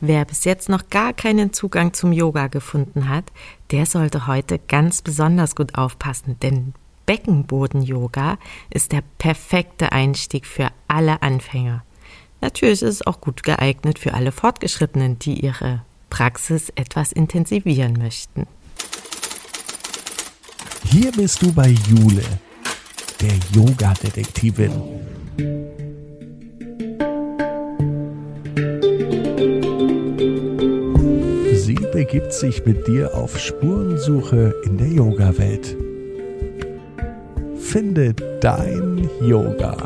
Wer 0.00 0.24
bis 0.24 0.44
jetzt 0.44 0.68
noch 0.68 0.90
gar 0.90 1.12
keinen 1.12 1.52
Zugang 1.52 1.92
zum 1.92 2.12
Yoga 2.12 2.46
gefunden 2.46 3.08
hat, 3.08 3.24
der 3.72 3.84
sollte 3.84 4.28
heute 4.28 4.58
ganz 4.58 5.02
besonders 5.02 5.56
gut 5.56 5.74
aufpassen, 5.74 6.36
denn 6.40 6.74
Beckenboden-Yoga 7.06 8.38
ist 8.70 8.92
der 8.92 9.02
perfekte 9.18 9.92
Einstieg 9.92 10.46
für 10.46 10.68
alle 10.86 11.22
Anfänger. 11.22 11.82
Natürlich 12.40 12.82
ist 12.82 13.00
es 13.00 13.06
auch 13.06 13.20
gut 13.20 13.42
geeignet 13.42 13.98
für 13.98 14.14
alle 14.14 14.30
Fortgeschrittenen, 14.30 15.18
die 15.18 15.40
ihre 15.40 15.82
Praxis 16.10 16.70
etwas 16.76 17.10
intensivieren 17.10 17.94
möchten. 17.94 18.46
Hier 20.84 21.10
bist 21.12 21.42
du 21.42 21.52
bei 21.52 21.74
Jule, 21.88 22.24
der 23.20 23.34
Yoga-Detektivin. 23.52 25.77
Begibt 32.08 32.32
sich 32.32 32.64
mit 32.64 32.86
dir 32.86 33.14
auf 33.14 33.38
Spurensuche 33.38 34.54
in 34.64 34.78
der 34.78 34.88
Yoga-Welt. 34.88 35.76
Finde 37.58 38.14
dein 38.40 39.10
Yoga. 39.20 39.76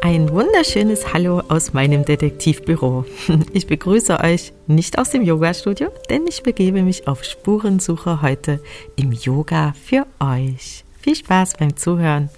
Ein 0.00 0.30
wunderschönes 0.30 1.12
Hallo 1.12 1.42
aus 1.48 1.74
meinem 1.74 2.06
Detektivbüro. 2.06 3.04
Ich 3.52 3.66
begrüße 3.66 4.18
euch 4.18 4.54
nicht 4.66 4.98
aus 4.98 5.10
dem 5.10 5.20
Yoga-Studio, 5.20 5.88
denn 6.08 6.26
ich 6.26 6.42
begebe 6.42 6.82
mich 6.82 7.06
auf 7.08 7.24
Spurensuche 7.24 8.22
heute 8.22 8.60
im 8.96 9.12
Yoga 9.12 9.74
für 9.84 10.06
euch. 10.18 10.82
Viel 10.98 11.14
Spaß 11.14 11.58
beim 11.58 11.76
Zuhören. 11.76 12.30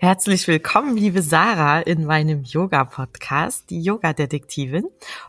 Herzlich 0.00 0.46
willkommen, 0.46 0.96
liebe 0.96 1.22
Sarah, 1.22 1.80
in 1.80 2.04
meinem 2.04 2.44
Yoga-Podcast, 2.44 3.68
die 3.68 3.82
Yoga-Detektivin. 3.82 4.84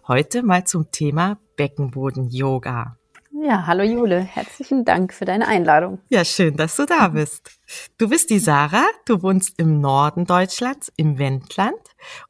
Heute 0.07 0.43
mal 0.43 0.63
zum 0.65 0.91
Thema 0.91 1.39
Beckenboden-Yoga. 1.55 2.98
Ja, 3.41 3.67
hallo 3.67 3.83
Jule, 3.83 4.19
herzlichen 4.19 4.83
Dank 4.83 5.13
für 5.13 5.23
deine 5.23 5.47
Einladung. 5.47 5.99
Ja, 6.09 6.25
schön, 6.25 6.57
dass 6.57 6.75
du 6.75 6.85
da 6.85 7.07
bist. 7.07 7.57
Du 7.97 8.09
bist 8.09 8.29
die 8.31 8.39
Sarah, 8.39 8.87
du 9.05 9.21
wohnst 9.21 9.57
im 9.57 9.79
Norden 9.79 10.25
Deutschlands, 10.25 10.91
im 10.97 11.17
Wendland 11.17 11.79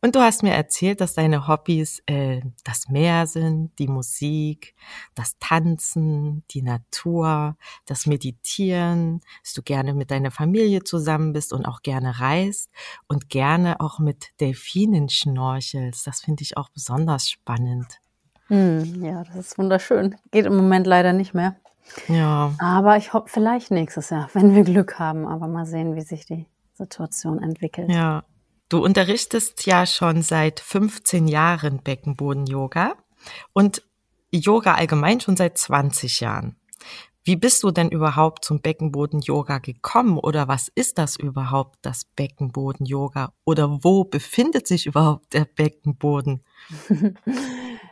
und 0.02 0.16
du 0.16 0.20
hast 0.20 0.44
mir 0.44 0.54
erzählt, 0.54 1.02
dass 1.02 1.16
deine 1.16 1.48
Hobbys 1.48 2.04
äh, 2.06 2.42
das 2.64 2.90
Meer 2.90 3.26
sind, 3.26 3.72
die 3.80 3.88
Musik, 3.88 4.76
das 5.16 5.36
Tanzen, 5.40 6.44
die 6.52 6.62
Natur, 6.62 7.58
das 7.88 8.06
Meditieren, 8.06 9.22
dass 9.42 9.54
du 9.54 9.64
gerne 9.64 9.96
mit 9.96 10.12
deiner 10.12 10.30
Familie 10.30 10.84
zusammen 10.84 11.34
bist 11.34 11.54
und 11.54 11.66
auch 11.66 11.82
gerne 11.82 12.20
reist 12.20 12.70
und 13.08 13.30
gerne 13.30 13.80
auch 13.80 13.98
mit 13.98 14.40
Delfinen 14.42 15.10
schnorchelst. 15.10 16.06
Das 16.06 16.22
finde 16.22 16.44
ich 16.44 16.56
auch 16.56 16.70
besonders 16.70 17.32
spannend. 17.32 18.00
Hm, 18.50 19.03
ja, 19.03 19.23
das 19.23 19.36
ist 19.36 19.58
wunderschön. 19.58 20.16
Geht 20.31 20.45
im 20.45 20.55
Moment 20.55 20.86
leider 20.86 21.14
nicht 21.14 21.33
mehr. 21.33 21.55
Ja. 22.08 22.53
Aber 22.59 22.97
ich 22.97 23.14
hoffe 23.14 23.28
vielleicht 23.28 23.72
nächstes 23.72 24.09
Jahr, 24.09 24.30
wenn 24.33 24.53
wir 24.53 24.64
Glück 24.64 25.00
haben. 25.00 25.28
Aber 25.28 25.47
mal 25.47 25.66
sehen, 25.66 25.95
wie 25.95 26.02
sich 26.02 26.25
die 26.25 26.45
Situation 26.73 27.42
entwickelt. 27.42 27.89
Ja. 27.89 28.23
Du 28.70 28.83
unterrichtest 28.83 29.66
ja 29.66 29.88
schon 29.88 30.22
seit 30.22 30.59
15 30.59 31.27
Jahren 31.27 31.81
Beckenboden-Yoga 31.81 32.94
und 33.52 33.81
Yoga 34.31 34.75
allgemein 34.75 35.20
schon 35.20 35.36
seit 35.36 35.58
20 35.58 36.20
Jahren. 36.20 36.55
Wie 37.23 37.36
bist 37.36 37.64
du 37.64 37.72
denn 37.72 37.89
überhaupt 37.89 38.45
zum 38.45 38.61
Beckenboden-Yoga 38.61 39.58
gekommen 39.58 40.20
oder 40.20 40.47
was 40.47 40.67
ist 40.67 41.00
das 41.00 41.16
überhaupt, 41.16 41.80
das 41.81 42.05
Beckenboden-Yoga? 42.05 43.33
Oder 43.44 43.83
wo 43.83 44.03
befindet 44.03 44.67
sich 44.67 44.86
überhaupt 44.86 45.33
der 45.33 45.45
Beckenboden? 45.45 46.44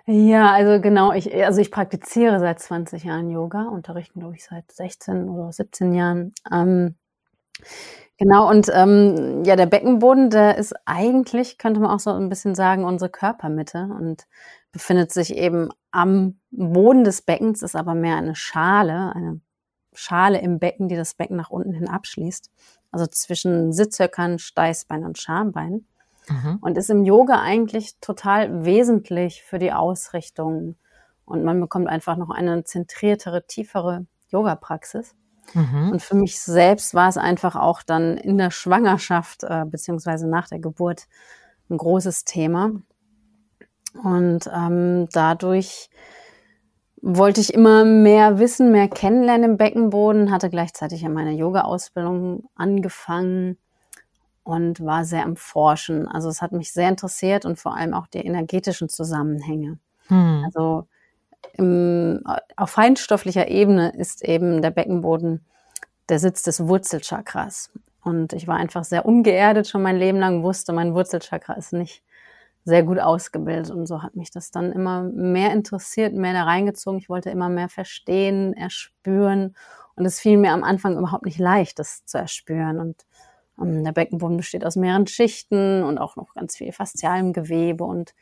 Ja, 0.09 0.53
also 0.53 0.80
genau, 0.81 1.11
ich, 1.11 1.33
also 1.45 1.59
ich 1.59 1.69
praktiziere 1.69 2.39
seit 2.39 2.59
20 2.62 3.03
Jahren 3.03 3.29
Yoga, 3.29 3.63
unterrichten, 3.63 4.22
glaube 4.22 4.35
ich, 4.38 4.45
seit 4.45 4.72
16 4.72 5.28
oder 5.28 5.51
17 5.51 5.94
Jahren. 5.94 6.34
Ähm, 6.50 6.95
genau, 8.17 8.50
und 8.50 8.69
ähm, 8.73 9.44
ja, 9.46 9.56
der 9.56 9.66
Beckenboden, 9.66 10.29
der 10.29 10.57
ist 10.57 10.73
eigentlich, 10.85 11.57
könnte 11.57 11.79
man 11.79 11.91
auch 11.91 12.00
so 12.00 12.12
ein 12.12 12.29
bisschen 12.29 12.56
sagen, 12.56 12.84
unsere 12.85 13.09
Körpermitte 13.09 13.90
und 13.97 14.28
befindet 14.72 15.12
sich 15.12 15.35
eben 15.35 15.69
am 15.91 16.40
Boden 16.51 17.03
des 17.03 17.22
Beckens, 17.22 17.62
ist 17.63 17.75
aber 17.75 17.96
mehr 17.96 18.17
eine 18.17 18.35
Schale, 18.35 19.13
eine 19.16 19.41
Schale 19.94 20.40
im 20.41 20.59
Becken, 20.59 20.90
die 20.90 20.96
das 20.96 21.16
Becken 21.16 21.38
nach 21.38 21.50
unten 21.50 21.73
hin 21.73 21.88
abschließt. 21.90 22.51
Also 22.91 23.07
zwischen 23.07 23.73
Sitzhöckern, 23.73 24.40
Steißbein 24.40 25.03
und 25.06 25.17
Schambein 25.17 25.85
mhm. 26.30 26.58
und 26.62 26.78
ist 26.78 26.90
im 26.90 27.04
Yoga 27.04 27.42
eigentlich 27.42 28.00
total 28.00 28.66
wesentlich 28.66 29.44
für 29.44 29.60
die 29.60 29.74
Ausrichtung. 29.74 30.76
Und 31.26 31.44
man 31.44 31.60
bekommt 31.60 31.88
einfach 31.88 32.18
noch 32.18 32.30
eine 32.30 32.64
zentriertere, 32.64 33.46
tiefere 33.46 34.06
Yoga-Praxis. 34.30 35.16
Mhm. 35.54 35.92
Und 35.92 36.02
für 36.02 36.16
mich 36.16 36.40
selbst 36.40 36.94
war 36.94 37.10
es 37.10 37.18
einfach 37.18 37.56
auch 37.56 37.84
dann 37.84 38.18
in 38.18 38.38
der 38.38 38.52
Schwangerschaft 38.52 39.44
äh, 39.44 39.66
beziehungsweise 39.66 40.28
nach 40.28 40.48
der 40.48 40.60
Geburt 40.60 41.08
ein 41.70 41.78
großes 41.78 42.26
Thema. 42.26 42.72
Und 44.04 44.50
ähm, 44.54 45.08
dadurch 45.12 45.90
wollte 47.02 47.42
ich 47.42 47.54
immer 47.54 47.86
mehr 47.86 48.40
wissen, 48.40 48.72
mehr 48.72 48.88
kennenlernen 48.88 49.52
im 49.52 49.58
Beckenboden, 49.58 50.32
hatte 50.32 50.50
gleichzeitig 50.50 51.02
ja 51.02 51.09
meine 51.09 51.32
Yoga-Ausbildung 51.32 52.50
angefangen 52.56 53.58
und 54.47 54.84
war 54.84 55.03
sehr 55.03 55.25
am 55.25 55.35
Forschen. 55.35 56.08
Also 56.08 56.30
es 56.30 56.41
hat 56.41 56.53
mich 56.53 56.72
sehr 56.72 56.88
interessiert 56.88 57.44
und 57.44 57.59
vor 57.59 57.75
allem 57.75 57.94
auch 57.94 58.08
die 58.08 58.19
energetischen 58.19 58.88
Zusammenhänge. 58.88 59.78
Hm. 60.08 60.44
Also 60.46 60.88
im, 61.58 62.24
auf 62.56 62.69
feinstofflicher 62.69 63.50
Ebene 63.50 63.90
ist 63.97 64.24
eben 64.24 64.62
der 64.62 64.72
Beckenboden 64.72 65.46
der 66.08 66.19
Sitz 66.19 66.44
des 66.44 66.66
Wurzelchakras. 66.66 67.72
Und 68.02 68.31
ich 68.31 68.47
war 68.47 68.56
einfach 68.56 68.85
sehr 68.85 69.06
ungeerdet 69.06 69.68
schon 69.68 69.81
mein 69.81 69.97
Leben 69.97 70.18
lang, 70.18 70.44
wusste, 70.44 70.72
mein 70.72 70.94
Wurzelchakra 70.94 71.53
ist 71.56 71.74
nicht 71.74 72.02
sehr 72.64 72.84
gut 72.84 73.00
ausgebildet. 73.00 73.72
Und 73.72 73.85
so 73.85 74.02
hat 74.02 74.16
mich 74.16 74.31
das 74.31 74.50
dann 74.50 74.72
immer 74.72 75.03
mehr 75.03 75.52
interessiert, 75.52 76.14
mehr 76.14 76.31
da 76.31 76.44
reingezogen. 76.44 77.00
Ich 77.00 77.09
wollte 77.09 77.31
immer 77.31 77.50
mehr 77.50 77.68
verstehen, 77.68 78.53
erspüren. 78.53 79.58
Und 79.96 80.06
es 80.06 80.22
fiel 80.22 80.38
mir 80.38 80.53
am 80.53 80.64
Anfang 80.64 80.97
überhaupt 80.97 81.25
nicht 81.25 81.40
leicht, 81.40 81.79
das 81.79 82.06
zu 82.06 82.18
erspüren. 82.18 82.79
Und 82.79 83.06
der 83.57 83.91
Beckenboden 83.91 84.38
besteht 84.38 84.66
aus 84.66 84.75
mehreren 84.75 85.07
Schichten 85.07 85.84
und 85.84 85.97
auch 85.97 86.16
noch 86.16 86.34
ganz 86.35 86.57
viel 86.57 86.72
faszialem 86.72 87.34
Gewebe. 87.34 87.84
Und 87.84 88.13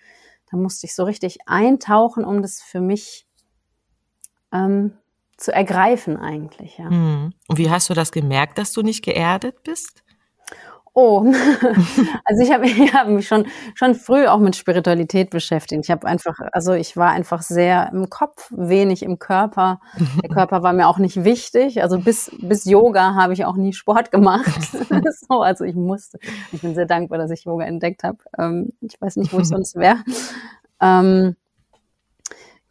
da 0.50 0.58
musste 0.58 0.88
ich 0.88 0.96
so 0.96 1.04
richtig 1.04 1.40
eintauchen, 1.46 2.24
um 2.24 2.42
das 2.42 2.62
für 2.62 2.80
mich 2.80 3.28
ähm, 4.54 4.94
zu 5.38 5.52
ergreifen 5.54 6.18
eigentlich. 6.18 6.78
Ja. 6.78 6.90
Hm. 6.90 7.34
Und 7.48 7.58
wie 7.58 7.70
hast 7.70 7.90
du 7.90 7.94
das 7.94 8.12
gemerkt, 8.12 8.58
dass 8.58 8.72
du 8.72 8.82
nicht 8.82 9.04
geerdet 9.04 9.64
bist? 9.64 10.05
Oh, 10.98 11.26
also 12.24 12.42
ich 12.42 12.54
habe 12.54 12.66
ich 12.68 12.94
hab 12.94 13.10
mich 13.10 13.28
schon 13.28 13.46
schon 13.74 13.96
früh 13.96 14.28
auch 14.28 14.40
mit 14.40 14.56
Spiritualität 14.56 15.30
beschäftigt. 15.30 15.84
Ich 15.84 15.92
habe 15.92 16.08
einfach, 16.08 16.40
also 16.54 16.72
ich 16.72 16.96
war 16.96 17.12
einfach 17.12 17.42
sehr 17.42 17.90
im 17.92 18.10
Kopf, 18.10 18.50
wenig 18.56 19.04
im 19.04 19.20
Körper. 19.20 19.82
Der 20.24 20.30
Körper 20.34 20.64
war 20.64 20.72
mir 20.72 20.88
auch 20.88 20.98
nicht 20.98 21.26
wichtig. 21.26 21.84
Also 21.84 22.00
bis 22.00 22.32
bis 22.42 22.64
Yoga 22.64 23.14
habe 23.14 23.34
ich 23.34 23.44
auch 23.44 23.58
nie 23.58 23.74
Sport 23.74 24.10
gemacht. 24.10 24.62
so, 25.28 25.42
also 25.42 25.66
ich 25.66 25.76
musste. 25.76 26.18
Ich 26.54 26.62
bin 26.62 26.74
sehr 26.76 26.86
dankbar, 26.86 27.18
dass 27.18 27.30
ich 27.30 27.44
Yoga 27.44 27.66
entdeckt 27.66 28.04
habe. 28.04 28.20
Ähm, 28.38 28.70
ich 28.80 29.00
weiß 29.00 29.18
nicht, 29.18 29.34
wo 29.34 29.40
ich 29.40 29.48
sonst 29.50 29.76
wäre. 29.76 29.98
Ähm, 30.80 31.36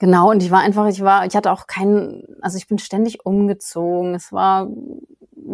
Genau, 0.00 0.30
und 0.30 0.42
ich 0.42 0.50
war 0.50 0.60
einfach, 0.60 0.86
ich 0.88 1.00
war, 1.02 1.24
ich 1.24 1.36
hatte 1.36 1.52
auch 1.52 1.66
keinen, 1.66 2.24
also 2.42 2.58
ich 2.58 2.66
bin 2.66 2.78
ständig 2.78 3.24
umgezogen. 3.24 4.14
Es 4.14 4.32
war 4.32 4.68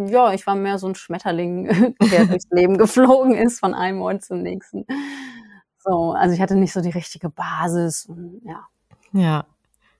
ja, 0.07 0.33
ich 0.33 0.45
war 0.47 0.55
mehr 0.55 0.77
so 0.77 0.87
ein 0.87 0.95
Schmetterling, 0.95 1.95
der 2.11 2.25
durchs 2.25 2.49
Leben 2.51 2.77
geflogen 2.77 3.35
ist 3.35 3.59
von 3.59 3.73
einem 3.73 4.01
Ort 4.01 4.23
zum 4.23 4.41
nächsten. 4.41 4.85
So, 5.79 6.11
also 6.11 6.35
ich 6.35 6.41
hatte 6.41 6.55
nicht 6.55 6.73
so 6.73 6.81
die 6.81 6.89
richtige 6.89 7.29
Basis 7.29 8.05
und 8.05 8.41
ja. 8.45 8.67
Ja. 9.13 9.45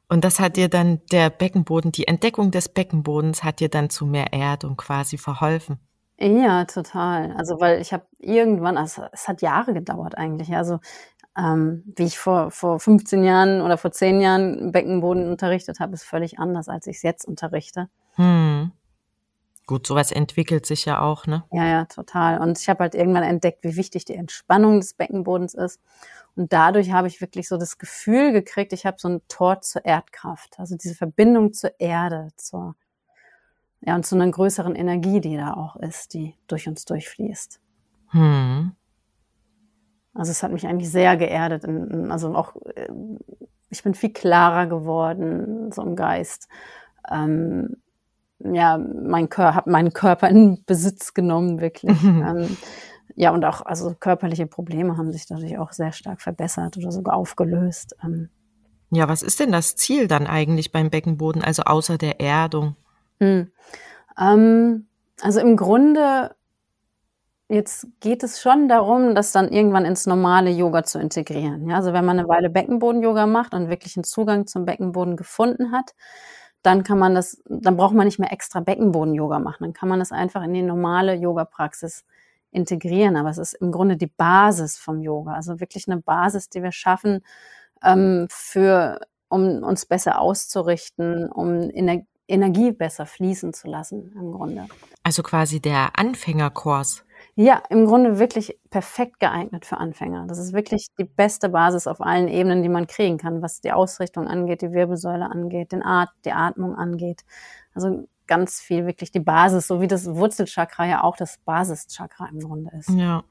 Und 0.07 0.25
das 0.25 0.39
hat 0.39 0.57
dir 0.57 0.67
dann 0.67 1.01
der 1.11 1.29
Beckenboden, 1.29 1.91
die 1.93 2.07
Entdeckung 2.07 2.51
des 2.51 2.67
Beckenbodens 2.67 3.43
hat 3.43 3.61
dir 3.61 3.69
dann 3.69 3.89
zu 3.89 4.05
mehr 4.05 4.33
Erdung 4.33 4.75
quasi 4.75 5.17
verholfen. 5.17 5.79
Ja, 6.19 6.65
total. 6.65 7.33
Also 7.37 7.59
weil 7.59 7.81
ich 7.81 7.93
habe 7.93 8.05
irgendwann, 8.19 8.77
also 8.77 9.03
es 9.11 9.27
hat 9.27 9.41
Jahre 9.41 9.73
gedauert 9.73 10.17
eigentlich. 10.17 10.53
Also 10.53 10.79
ähm, 11.37 11.83
wie 11.95 12.03
ich 12.03 12.19
vor, 12.19 12.51
vor 12.51 12.79
15 12.79 13.23
Jahren 13.23 13.61
oder 13.61 13.77
vor 13.77 13.91
10 13.91 14.21
Jahren 14.21 14.71
Beckenboden 14.71 15.29
unterrichtet 15.29 15.79
habe, 15.79 15.93
ist 15.93 16.03
völlig 16.03 16.39
anders, 16.39 16.67
als 16.67 16.87
ich 16.87 16.97
es 16.97 17.03
jetzt 17.03 17.25
unterrichte. 17.25 17.89
Hm. 18.15 18.71
Gut, 19.71 19.87
sowas 19.87 20.11
entwickelt 20.11 20.65
sich 20.65 20.83
ja 20.83 20.99
auch, 20.99 21.27
ne? 21.27 21.45
Ja, 21.49 21.65
ja, 21.65 21.85
total. 21.85 22.41
Und 22.41 22.59
ich 22.59 22.67
habe 22.67 22.81
halt 22.81 22.93
irgendwann 22.93 23.23
entdeckt, 23.23 23.63
wie 23.63 23.77
wichtig 23.77 24.03
die 24.03 24.15
Entspannung 24.15 24.81
des 24.81 24.95
Beckenbodens 24.95 25.53
ist. 25.53 25.79
Und 26.35 26.51
dadurch 26.51 26.91
habe 26.91 27.07
ich 27.07 27.21
wirklich 27.21 27.47
so 27.47 27.55
das 27.55 27.77
Gefühl 27.77 28.33
gekriegt, 28.33 28.73
ich 28.73 28.85
habe 28.85 28.97
so 28.99 29.07
ein 29.07 29.21
Tor 29.29 29.61
zur 29.61 29.85
Erdkraft. 29.85 30.59
Also 30.59 30.75
diese 30.75 30.93
Verbindung 30.93 31.53
zur 31.53 31.79
Erde, 31.79 32.27
zur, 32.35 32.75
ja, 33.79 33.95
und 33.95 34.05
zu 34.05 34.15
einer 34.15 34.29
größeren 34.29 34.75
Energie, 34.75 35.21
die 35.21 35.37
da 35.37 35.53
auch 35.53 35.77
ist, 35.77 36.15
die 36.15 36.35
durch 36.47 36.67
uns 36.67 36.83
durchfließt. 36.83 37.61
Hm. 38.09 38.73
Also 40.13 40.31
es 40.31 40.43
hat 40.43 40.51
mich 40.51 40.67
eigentlich 40.67 40.91
sehr 40.91 41.15
geerdet. 41.15 41.63
Also 42.09 42.35
auch, 42.35 42.57
äh, 42.75 42.89
ich 43.69 43.83
bin 43.83 43.93
viel 43.93 44.11
klarer 44.11 44.67
geworden, 44.67 45.71
so 45.71 45.81
im 45.81 45.95
Geist. 45.95 46.49
Ähm, 47.09 47.77
ja, 48.43 48.77
mein 48.77 49.29
Körper, 49.29 49.55
habe 49.55 49.71
meinen 49.71 49.93
Körper 49.93 50.29
in 50.29 50.63
Besitz 50.65 51.13
genommen, 51.13 51.59
wirklich. 51.59 51.91
ähm, 52.03 52.57
ja, 53.15 53.31
und 53.31 53.43
auch, 53.45 53.65
also 53.65 53.93
körperliche 53.99 54.47
Probleme 54.47 54.97
haben 54.97 55.11
sich 55.11 55.25
dadurch 55.25 55.57
auch 55.57 55.71
sehr 55.71 55.91
stark 55.91 56.21
verbessert 56.21 56.77
oder 56.77 56.91
sogar 56.91 57.15
aufgelöst. 57.15 57.95
Ähm, 58.03 58.29
ja, 58.91 59.07
was 59.07 59.21
ist 59.21 59.39
denn 59.39 59.51
das 59.51 59.75
Ziel 59.75 60.07
dann 60.07 60.27
eigentlich 60.27 60.71
beim 60.71 60.89
Beckenboden, 60.89 61.43
also 61.43 61.63
außer 61.63 61.97
der 61.97 62.19
Erdung? 62.19 62.75
Hm. 63.19 63.51
Ähm, 64.19 64.87
also 65.21 65.39
im 65.39 65.55
Grunde, 65.55 66.35
jetzt 67.47 67.87
geht 68.01 68.23
es 68.23 68.41
schon 68.41 68.67
darum, 68.67 69.15
das 69.15 69.31
dann 69.31 69.49
irgendwann 69.49 69.85
ins 69.85 70.07
normale 70.07 70.49
Yoga 70.49 70.83
zu 70.83 70.99
integrieren. 70.99 71.69
Ja, 71.69 71.77
also 71.77 71.93
wenn 71.93 72.05
man 72.05 72.19
eine 72.19 72.27
Weile 72.27 72.49
Beckenboden-Yoga 72.49 73.27
macht 73.27 73.53
und 73.53 73.69
wirklich 73.69 73.95
einen 73.95 74.03
Zugang 74.03 74.47
zum 74.47 74.65
Beckenboden 74.65 75.15
gefunden 75.15 75.71
hat, 75.71 75.93
dann 76.61 76.83
kann 76.83 76.99
man 76.99 77.15
das, 77.15 77.41
dann 77.45 77.77
braucht 77.77 77.95
man 77.95 78.05
nicht 78.05 78.19
mehr 78.19 78.31
extra 78.31 78.59
Beckenboden-Yoga 78.59 79.39
machen. 79.39 79.63
Dann 79.63 79.73
kann 79.73 79.89
man 79.89 79.99
das 79.99 80.11
einfach 80.11 80.43
in 80.43 80.53
die 80.53 80.61
normale 80.61 81.15
Yoga-Praxis 81.15 82.05
integrieren. 82.51 83.15
Aber 83.15 83.29
es 83.29 83.37
ist 83.37 83.53
im 83.53 83.71
Grunde 83.71 83.97
die 83.97 84.07
Basis 84.07 84.77
vom 84.77 85.01
Yoga. 85.01 85.33
Also 85.33 85.59
wirklich 85.59 85.87
eine 85.87 86.01
Basis, 86.01 86.49
die 86.49 86.61
wir 86.61 86.71
schaffen, 86.71 87.23
ähm, 87.83 88.27
für, 88.29 88.99
um 89.29 89.63
uns 89.63 89.85
besser 89.85 90.19
auszurichten, 90.19 91.31
um 91.31 91.69
Ener 91.69 92.01
Energie 92.27 92.71
besser 92.71 93.05
fließen 93.05 93.53
zu 93.53 93.67
lassen, 93.67 94.13
im 94.15 94.31
Grunde. 94.31 94.67
Also 95.03 95.21
quasi 95.21 95.59
der 95.59 95.99
Anfängerkurs. 95.99 97.03
Ja, 97.35 97.63
im 97.69 97.85
Grunde 97.85 98.19
wirklich 98.19 98.59
perfekt 98.69 99.19
geeignet 99.19 99.65
für 99.65 99.77
Anfänger. 99.77 100.27
Das 100.27 100.37
ist 100.37 100.53
wirklich 100.53 100.87
die 100.99 101.05
beste 101.05 101.49
Basis 101.49 101.87
auf 101.87 102.01
allen 102.01 102.27
Ebenen, 102.27 102.61
die 102.61 102.69
man 102.69 102.87
kriegen 102.87 103.17
kann, 103.17 103.41
was 103.41 103.61
die 103.61 103.71
Ausrichtung 103.71 104.27
angeht, 104.27 104.61
die 104.61 104.73
Wirbelsäule 104.73 105.29
angeht, 105.29 105.71
den 105.71 105.81
Art, 105.81 106.09
die 106.25 106.33
Atmung 106.33 106.75
angeht. 106.75 107.23
Also 107.73 108.07
ganz 108.27 108.59
viel 108.59 108.85
wirklich 108.85 109.11
die 109.11 109.19
Basis, 109.19 109.67
so 109.67 109.81
wie 109.81 109.87
das 109.87 110.07
Wurzelchakra 110.07 110.85
ja 110.85 111.03
auch 111.03 111.15
das 111.15 111.37
Basischakra 111.45 112.27
im 112.31 112.39
Grunde 112.39 112.71
ist. 112.77 112.89
Ja. 112.89 113.23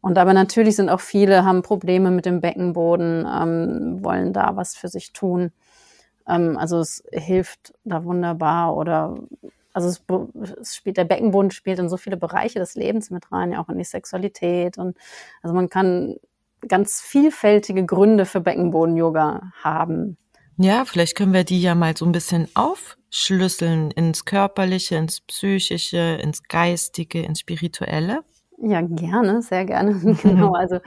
Und 0.00 0.18
aber 0.18 0.34
natürlich 0.34 0.76
sind 0.76 0.90
auch 0.90 1.00
viele, 1.00 1.44
haben 1.44 1.62
Probleme 1.62 2.10
mit 2.10 2.26
dem 2.26 2.40
Beckenboden, 2.40 3.26
ähm, 3.26 4.04
wollen 4.04 4.32
da 4.32 4.56
was 4.56 4.76
für 4.76 4.88
sich 4.88 5.12
tun. 5.12 5.50
Ähm, 6.28 6.56
also 6.56 6.78
es 6.78 7.02
hilft 7.10 7.72
da 7.84 8.04
wunderbar 8.04 8.76
oder 8.76 9.16
also 9.74 9.88
es, 9.88 10.02
es, 10.60 10.76
spielt, 10.76 10.96
der 10.96 11.04
Beckenboden 11.04 11.50
spielt 11.50 11.78
in 11.78 11.90
so 11.90 11.98
viele 11.98 12.16
Bereiche 12.16 12.58
des 12.58 12.74
Lebens 12.74 13.10
mit 13.10 13.30
rein, 13.30 13.52
ja 13.52 13.60
auch 13.60 13.68
in 13.68 13.76
die 13.76 13.84
Sexualität 13.84 14.78
und 14.78 14.96
also 15.42 15.54
man 15.54 15.68
kann 15.68 16.16
ganz 16.66 17.00
vielfältige 17.00 17.84
Gründe 17.84 18.24
für 18.24 18.40
Beckenboden-Yoga 18.40 19.52
haben. 19.62 20.16
Ja, 20.56 20.84
vielleicht 20.84 21.16
können 21.16 21.32
wir 21.32 21.44
die 21.44 21.60
ja 21.60 21.74
mal 21.74 21.96
so 21.96 22.06
ein 22.06 22.12
bisschen 22.12 22.48
aufschlüsseln 22.54 23.90
ins 23.90 24.24
Körperliche, 24.24 24.96
ins 24.96 25.20
Psychische, 25.20 26.18
ins 26.22 26.44
Geistige, 26.44 27.22
ins 27.22 27.40
Spirituelle. 27.40 28.22
Ja, 28.58 28.80
gerne, 28.80 29.42
sehr 29.42 29.64
gerne. 29.64 29.94
genau. 30.22 30.52
Also, 30.52 30.78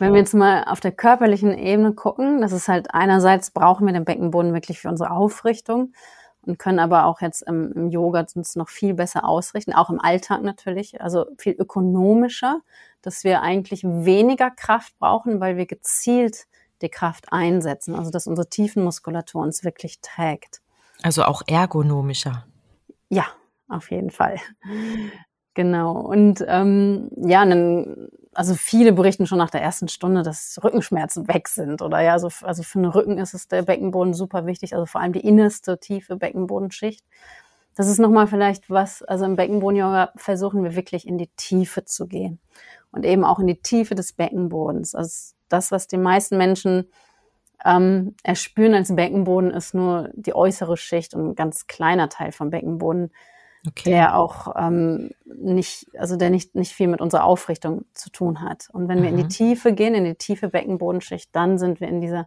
wenn 0.00 0.12
wir 0.12 0.18
jetzt 0.18 0.34
mal 0.34 0.64
auf 0.64 0.80
der 0.80 0.90
körperlichen 0.90 1.56
Ebene 1.56 1.94
gucken, 1.94 2.40
das 2.40 2.52
ist 2.52 2.66
halt 2.66 2.88
einerseits 2.92 3.52
brauchen 3.52 3.86
wir 3.86 3.92
den 3.92 4.04
Beckenboden 4.04 4.52
wirklich 4.54 4.80
für 4.80 4.88
unsere 4.88 5.12
Aufrichtung 5.12 5.92
und 6.44 6.58
können 6.58 6.78
aber 6.78 7.06
auch 7.06 7.20
jetzt 7.20 7.42
im, 7.42 7.72
im 7.72 7.88
Yoga 7.90 8.26
uns 8.34 8.56
noch 8.56 8.68
viel 8.68 8.94
besser 8.94 9.24
ausrichten, 9.24 9.72
auch 9.72 9.90
im 9.90 10.00
Alltag 10.00 10.42
natürlich, 10.42 11.00
also 11.00 11.26
viel 11.38 11.54
ökonomischer, 11.54 12.60
dass 13.00 13.24
wir 13.24 13.42
eigentlich 13.42 13.84
weniger 13.84 14.50
Kraft 14.50 14.98
brauchen, 14.98 15.40
weil 15.40 15.56
wir 15.56 15.66
gezielt 15.66 16.46
die 16.82 16.88
Kraft 16.88 17.32
einsetzen, 17.32 17.94
also 17.94 18.10
dass 18.10 18.26
unsere 18.26 18.48
Tiefenmuskulatur 18.48 19.42
uns 19.42 19.64
wirklich 19.64 20.00
trägt. 20.00 20.60
Also 21.02 21.24
auch 21.24 21.42
ergonomischer. 21.46 22.44
Ja, 23.08 23.26
auf 23.68 23.90
jeden 23.90 24.10
Fall. 24.10 24.38
Genau. 25.54 26.00
Und 26.00 26.44
ähm, 26.48 27.10
ja, 27.16 27.44
dann, 27.44 28.01
also 28.34 28.54
viele 28.54 28.92
berichten 28.92 29.26
schon 29.26 29.38
nach 29.38 29.50
der 29.50 29.62
ersten 29.62 29.88
Stunde, 29.88 30.22
dass 30.22 30.58
Rückenschmerzen 30.62 31.28
weg 31.28 31.48
sind. 31.48 31.82
Oder 31.82 32.00
ja, 32.00 32.12
also, 32.12 32.28
also 32.42 32.62
für 32.62 32.78
den 32.78 32.86
Rücken 32.86 33.18
ist 33.18 33.34
es 33.34 33.48
der 33.48 33.62
Beckenboden 33.62 34.14
super 34.14 34.46
wichtig, 34.46 34.74
also 34.74 34.86
vor 34.86 35.00
allem 35.00 35.12
die 35.12 35.26
innerste 35.26 35.78
tiefe 35.78 36.16
Beckenbodenschicht. 36.16 37.04
Das 37.74 37.88
ist 37.88 37.98
nochmal 37.98 38.26
vielleicht 38.26 38.68
was, 38.68 39.02
also 39.02 39.24
im 39.24 39.36
Beckenboden-Yoga 39.36 40.12
versuchen 40.16 40.62
wir 40.62 40.76
wirklich 40.76 41.06
in 41.06 41.18
die 41.18 41.30
Tiefe 41.36 41.84
zu 41.84 42.06
gehen. 42.06 42.38
Und 42.90 43.06
eben 43.06 43.24
auch 43.24 43.38
in 43.38 43.46
die 43.46 43.60
Tiefe 43.60 43.94
des 43.94 44.12
Beckenbodens. 44.12 44.94
Also 44.94 45.34
das, 45.48 45.70
was 45.70 45.86
die 45.86 45.96
meisten 45.96 46.36
Menschen 46.36 46.90
ähm, 47.64 48.14
erspüren 48.22 48.74
als 48.74 48.94
Beckenboden, 48.94 49.50
ist 49.50 49.72
nur 49.74 50.10
die 50.14 50.34
äußere 50.34 50.76
Schicht 50.76 51.14
und 51.14 51.30
ein 51.30 51.34
ganz 51.34 51.66
kleiner 51.66 52.10
Teil 52.10 52.32
vom 52.32 52.50
Beckenboden 52.50 53.10
okay. 53.66 53.90
der 53.90 54.16
auch 54.16 54.54
ähm, 54.56 55.10
nicht, 55.24 55.86
also 55.98 56.16
der 56.16 56.30
nicht, 56.30 56.54
nicht 56.54 56.72
viel 56.72 56.88
mit 56.88 57.00
unserer 57.00 57.24
Aufrichtung 57.24 57.84
zu 57.94 58.10
tun 58.10 58.40
hat. 58.40 58.68
Und 58.72 58.88
wenn 58.88 58.98
mhm. 58.98 59.02
wir 59.02 59.10
in 59.10 59.16
die 59.16 59.24
mhm. 59.24 59.28
Tiefe 59.28 59.72
gehen, 59.72 59.94
in 59.94 60.04
die 60.04 60.14
tiefe 60.14 60.48
Beckenbodenschicht, 60.48 61.30
dann 61.32 61.58
sind 61.58 61.80
wir 61.80 61.88
in 61.88 62.00
dieser 62.00 62.26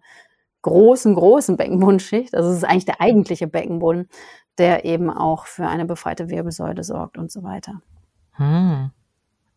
großen, 0.62 1.14
großen 1.14 1.58
Beckenbodenschicht. 1.58 2.34
Also 2.36 2.50
es 2.50 2.58
ist 2.58 2.64
eigentlich 2.64 2.86
der 2.86 3.02
eigentliche 3.02 3.48
Beckenboden, 3.48 4.10
der 4.58 4.86
eben 4.86 5.10
auch 5.10 5.46
für 5.46 5.68
eine 5.68 5.86
befreite 5.86 6.30
Wirbelsäule 6.30 6.84
sorgt 6.84 7.18
und 7.18 7.32
so 7.32 7.44
weiter. 7.44 7.82
Mhm. 8.38 8.92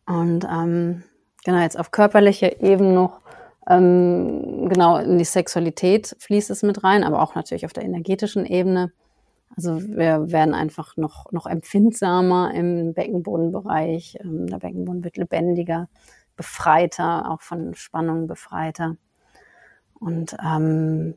Und 0.06 0.44
ähm, 0.44 1.02
genau, 1.44 1.60
jetzt 1.60 1.78
auf 1.78 1.90
körperlicher 1.90 2.60
Ebene 2.62 2.92
noch, 2.92 3.20
ähm, 3.68 4.68
genau 4.68 4.96
in 4.96 5.18
die 5.18 5.24
Sexualität 5.24 6.16
fließt 6.18 6.50
es 6.50 6.62
mit 6.62 6.84
rein, 6.84 7.04
aber 7.04 7.22
auch 7.22 7.34
natürlich 7.34 7.66
auf 7.66 7.72
der 7.72 7.84
energetischen 7.84 8.46
Ebene. 8.46 8.92
Also 9.56 9.82
wir 9.82 10.30
werden 10.30 10.54
einfach 10.54 10.96
noch, 10.96 11.32
noch 11.32 11.46
empfindsamer 11.46 12.54
im 12.54 12.94
Beckenbodenbereich. 12.94 14.18
Ähm, 14.20 14.46
der 14.46 14.58
Beckenboden 14.58 15.04
wird 15.04 15.16
lebendiger, 15.16 15.88
befreiter, 16.36 17.30
auch 17.30 17.40
von 17.40 17.74
Spannung 17.74 18.26
befreiter. 18.26 18.96
Und 20.00 20.36
ähm, 20.44 21.14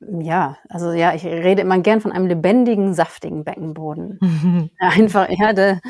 ja, 0.00 0.56
also 0.68 0.92
ja, 0.92 1.14
ich 1.14 1.24
rede 1.24 1.62
immer 1.62 1.80
gern 1.80 2.00
von 2.00 2.12
einem 2.12 2.26
lebendigen, 2.26 2.94
saftigen 2.94 3.44
Beckenboden. 3.44 4.20
Einfach, 4.78 5.28
ja, 5.28 5.52
da, 5.52 5.80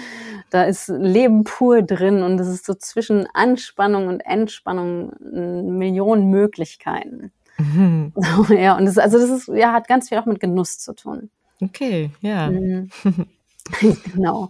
da 0.51 0.65
ist 0.65 0.89
Leben 0.89 1.45
pur 1.45 1.83
drin 1.83 2.23
und 2.23 2.41
es 2.41 2.49
ist 2.49 2.65
so 2.65 2.75
zwischen 2.75 3.27
Anspannung 3.35 4.09
und 4.09 4.21
Entspannung 4.21 5.13
Millionen 5.20 6.31
Möglichkeiten. 6.31 7.32
Mhm. 7.58 8.12
ja, 8.50 8.77
und 8.77 8.86
das, 8.86 8.98
also 8.98 9.19
das 9.19 9.31
ist, 9.31 9.48
ja, 9.48 9.72
hat 9.72 9.88
ganz 9.88 10.08
viel 10.08 10.19
auch 10.19 10.27
mit 10.27 10.41
Genuss 10.41 10.79
zu 10.79 10.94
tun. 10.94 11.31
Okay, 11.60 12.10
ja. 12.20 12.50
Mhm. 12.50 12.91
genau. 14.15 14.48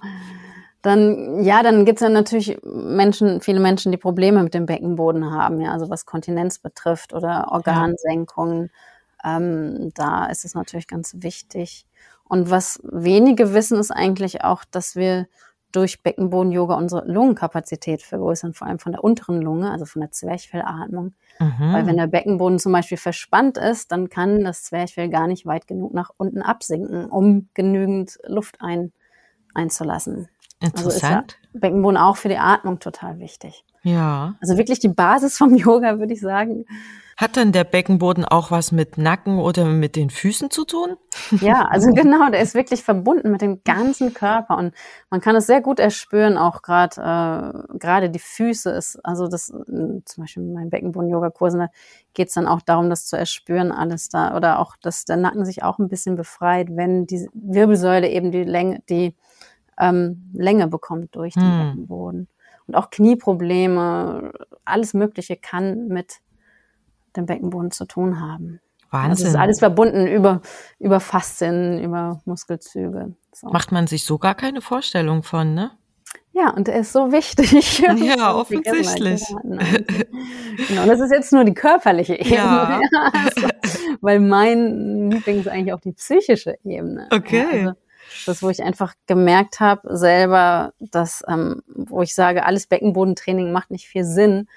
Dann, 0.83 1.43
ja, 1.43 1.63
dann 1.63 1.85
gibt 1.85 1.99
es 1.99 2.03
ja 2.03 2.09
natürlich 2.09 2.59
Menschen, 2.63 3.41
viele 3.41 3.61
Menschen, 3.61 3.91
die 3.91 3.99
Probleme 3.99 4.43
mit 4.43 4.55
dem 4.55 4.67
Beckenboden 4.67 5.31
haben, 5.33 5.61
ja, 5.61 5.73
also 5.73 5.91
was 5.91 6.07
Kontinenz 6.07 6.59
betrifft 6.59 7.13
oder 7.13 7.49
Organsenkungen. 7.51 8.71
Ja. 9.25 9.37
Ähm, 9.37 9.91
da 9.95 10.27
ist 10.27 10.45
es 10.45 10.55
natürlich 10.55 10.87
ganz 10.87 11.17
wichtig. 11.19 11.85
Und 12.25 12.51
was 12.51 12.79
wenige 12.85 13.55
wissen, 13.55 13.79
ist 13.79 13.91
eigentlich 13.91 14.45
auch, 14.45 14.65
dass 14.65 14.95
wir 14.95 15.27
durch 15.73 16.03
Beckenboden-Yoga 16.03 16.75
unsere 16.77 17.07
Lungenkapazität 17.07 18.03
vergrößern, 18.03 18.55
vor 18.55 18.67
allem 18.67 18.79
von 18.79 18.93
der 18.93 19.05
unteren 19.05 19.43
Lunge, 19.43 19.71
also 19.71 19.85
von 19.85 20.01
der 20.01 20.11
Zwerchfellatmung. 20.11 21.15
Mhm. 21.39 21.73
Weil 21.73 21.87
wenn 21.87 21.97
der 21.97 22.07
Beckenboden 22.07 22.59
zum 22.59 22.73
Beispiel 22.73 22.97
verspannt 22.97 23.59
ist, 23.59 23.93
dann 23.93 24.09
kann 24.09 24.45
das 24.45 24.65
Zwerchfell 24.65 25.11
gar 25.11 25.27
nicht 25.27 25.47
weit 25.47 25.67
genug 25.67 25.93
nach 25.93 26.11
unten 26.17 26.43
absinken, 26.43 27.07
um 27.11 27.49
genügend 27.55 28.19
Luft 28.27 28.61
ein, 28.61 28.93
einzulassen. 29.55 30.29
Interessant. 30.61 30.87
Also 30.87 30.91
ist 30.91 31.03
ja 31.03 31.25
Beckenboden 31.53 31.97
auch 31.97 32.17
für 32.17 32.29
die 32.29 32.39
Atmung 32.39 32.79
total 32.79 33.19
wichtig. 33.19 33.65
Ja. 33.83 34.35
Also 34.41 34.57
wirklich 34.57 34.81
die 34.81 34.89
Basis 34.89 35.39
vom 35.39 35.55
Yoga, 35.55 35.99
würde 35.99 36.13
ich 36.13 36.21
sagen. 36.21 36.65
Hat 37.19 37.37
dann 37.37 37.51
der 37.51 37.65
Beckenboden 37.65 38.25
auch 38.25 38.53
was 38.53 38.71
mit 38.71 38.97
Nacken 38.97 39.41
oder 39.41 39.65
mit 39.65 39.97
den 39.97 40.09
Füßen 40.09 40.53
zu 40.53 40.65
tun? 40.65 40.97
Ja, 41.41 41.65
also 41.65 41.91
genau, 41.93 42.31
der 42.31 42.41
ist 42.41 42.55
wirklich 42.55 42.85
verbunden 42.85 43.33
mit 43.33 43.43
dem 43.43 43.65
ganzen 43.65 44.15
Körper 44.15 44.57
und 44.57 44.73
man 45.11 45.21
kann 45.21 45.35
es 45.35 45.49
sehr 45.49 45.61
gut 45.61 45.81
erspüren, 45.81 46.39
auch 46.39 46.63
gerade 46.63 47.01
äh, 47.01 47.77
gerade 47.77 48.11
die 48.11 48.21
Füße 48.21 48.71
ist, 48.71 49.05
also 49.05 49.27
das 49.27 49.47
zum 49.47 50.03
Beispiel 50.17 50.45
in 50.45 50.53
meinen 50.53 50.71
Beckenboden-Yoga-Kursen, 50.71 51.59
da 51.59 51.69
geht 52.15 52.29
es 52.29 52.35
dann 52.35 52.47
auch 52.47 52.63
darum, 52.63 52.89
das 52.89 53.07
zu 53.07 53.17
erspüren, 53.17 53.73
alles 53.73 54.09
da 54.09 54.37
oder 54.37 54.61
auch, 54.61 54.77
dass 54.81 55.05
der 55.05 55.17
Nacken 55.17 55.45
sich 55.45 55.65
auch 55.65 55.81
ein 55.81 55.89
bisschen 55.89 56.15
befreit, 56.15 56.69
wenn 56.71 57.09
die 57.09 57.29
Wirbelsäule 57.35 58.09
eben 58.09 58.31
die 58.31 58.45
Länge, 58.45 58.81
die 58.89 59.17
ähm, 59.77 60.31
Länge 60.35 60.69
bekommt 60.69 61.17
durch 61.17 61.35
den 61.35 61.43
hm. 61.43 61.59
Beckenboden. 61.67 62.29
Und 62.69 62.75
auch 62.75 62.91
Knieprobleme, 62.91 64.33
alles 64.65 64.95
Mögliche 64.95 65.37
kann 65.37 65.89
mit 65.89 66.19
dem 67.17 67.27
Beckenboden 67.27 67.71
zu 67.71 67.87
tun 67.87 68.21
haben. 68.21 68.61
Wahnsinn. 68.91 69.11
Das 69.11 69.35
ist 69.35 69.37
alles 69.37 69.59
verbunden 69.59 70.07
über, 70.07 70.41
über 70.79 71.01
Faszien, 71.01 71.83
über 71.83 72.21
Muskelzüge. 72.25 73.15
So. 73.33 73.49
Macht 73.49 73.73
man 73.73 73.87
sich 73.87 74.05
so 74.05 74.19
gar 74.19 74.35
keine 74.35 74.61
Vorstellung 74.61 75.23
von, 75.23 75.55
ne? 75.55 75.73
Ja, 76.33 76.51
und 76.51 76.69
der 76.69 76.77
ist 76.77 76.93
so 76.93 77.11
wichtig. 77.11 77.81
Ja, 77.81 78.35
offensichtlich. 78.37 79.25
genau, 80.69 80.87
das 80.87 81.01
ist 81.01 81.11
jetzt 81.11 81.33
nur 81.33 81.45
die 81.45 81.55
körperliche 81.55 82.15
Ebene. 82.15 82.35
Ja. 82.39 82.81
also, 83.13 83.49
weil 84.01 84.21
mein 84.21 85.11
Liebling 85.11 85.41
ist 85.41 85.49
eigentlich 85.49 85.73
auch 85.73 85.81
die 85.81 85.93
psychische 85.93 86.57
Ebene. 86.65 87.09
Okay. 87.13 87.45
Also, 87.51 87.73
das, 88.27 88.43
wo 88.43 88.51
ich 88.51 88.63
einfach 88.63 88.95
gemerkt 89.07 89.61
habe, 89.61 89.97
selber, 89.97 90.73
dass, 90.79 91.23
ähm, 91.29 91.63
wo 91.67 92.03
ich 92.03 92.15
sage, 92.15 92.45
alles 92.45 92.67
Beckenbodentraining 92.67 93.53
macht 93.53 93.71
nicht 93.71 93.87
viel 93.87 94.05
Sinn, 94.05 94.49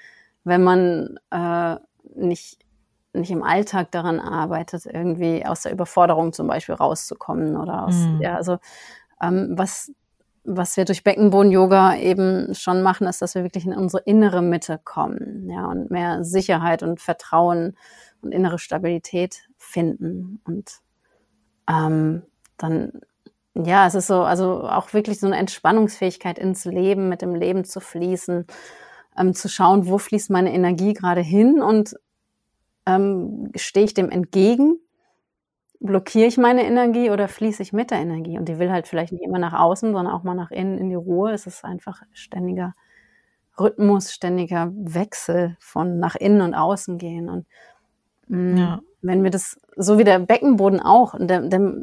wenn 0.44 0.62
man 0.62 1.18
äh, 1.30 1.76
nicht, 2.14 2.58
nicht 3.12 3.30
im 3.30 3.42
Alltag 3.42 3.90
daran 3.90 4.20
arbeitet, 4.20 4.86
irgendwie 4.86 5.44
aus 5.46 5.62
der 5.62 5.72
Überforderung 5.72 6.32
zum 6.32 6.46
Beispiel 6.46 6.74
rauszukommen 6.74 7.56
oder 7.56 7.84
aus, 7.84 7.94
mhm. 7.94 8.20
ja, 8.20 8.36
also 8.36 8.58
ähm, 9.20 9.52
was 9.56 9.92
was 10.44 10.76
wir 10.76 10.84
durch 10.84 11.04
Beckenboden-Yoga 11.04 11.96
eben 11.96 12.54
schon 12.54 12.82
machen, 12.82 13.06
ist, 13.06 13.22
dass 13.22 13.34
wir 13.34 13.44
wirklich 13.44 13.64
in 13.64 13.74
unsere 13.74 14.02
innere 14.02 14.42
Mitte 14.42 14.80
kommen, 14.82 15.48
ja, 15.48 15.66
und 15.66 15.90
mehr 15.90 16.24
Sicherheit 16.24 16.82
und 16.82 17.00
Vertrauen 17.00 17.76
und 18.22 18.32
innere 18.32 18.58
Stabilität 18.58 19.48
finden. 19.56 20.40
Und 20.44 20.80
ähm, 21.68 22.22
dann, 22.56 23.00
ja, 23.54 23.86
es 23.86 23.94
ist 23.94 24.06
so, 24.06 24.22
also 24.22 24.62
auch 24.62 24.92
wirklich 24.92 25.20
so 25.20 25.26
eine 25.26 25.36
Entspannungsfähigkeit 25.36 26.38
ins 26.38 26.64
Leben, 26.64 27.08
mit 27.08 27.22
dem 27.22 27.34
Leben 27.34 27.64
zu 27.64 27.80
fließen, 27.80 28.46
ähm, 29.18 29.34
zu 29.34 29.48
schauen, 29.48 29.86
wo 29.86 29.98
fließt 29.98 30.30
meine 30.30 30.52
Energie 30.52 30.94
gerade 30.94 31.20
hin 31.20 31.60
und 31.62 31.94
ähm, 32.86 33.50
stehe 33.56 33.84
ich 33.84 33.94
dem 33.94 34.10
entgegen 34.10 34.78
blockiere 35.82 36.26
ich 36.26 36.38
meine 36.38 36.64
Energie 36.64 37.10
oder 37.10 37.28
fließe 37.28 37.62
ich 37.62 37.72
mit 37.72 37.90
der 37.90 37.98
Energie? 37.98 38.38
Und 38.38 38.48
die 38.48 38.58
will 38.58 38.70
halt 38.70 38.86
vielleicht 38.86 39.12
nicht 39.12 39.24
immer 39.24 39.38
nach 39.38 39.52
außen, 39.52 39.92
sondern 39.92 40.14
auch 40.14 40.22
mal 40.22 40.34
nach 40.34 40.50
innen 40.50 40.78
in 40.78 40.88
die 40.88 40.94
Ruhe. 40.94 41.32
Es 41.32 41.46
ist 41.46 41.64
einfach 41.64 42.02
ständiger 42.12 42.74
Rhythmus, 43.58 44.12
ständiger 44.12 44.70
Wechsel 44.74 45.56
von 45.60 45.98
nach 45.98 46.14
innen 46.14 46.40
und 46.40 46.54
außen 46.54 46.98
gehen. 46.98 47.28
Und 47.28 47.46
mh, 48.28 48.38
mm, 48.38 48.56
ja. 48.56 48.80
wenn 49.02 49.22
wir 49.22 49.30
das, 49.30 49.60
so 49.76 49.98
wie 49.98 50.04
der 50.04 50.20
Beckenboden 50.20 50.80
auch, 50.80 51.14
der, 51.18 51.40
der, 51.42 51.74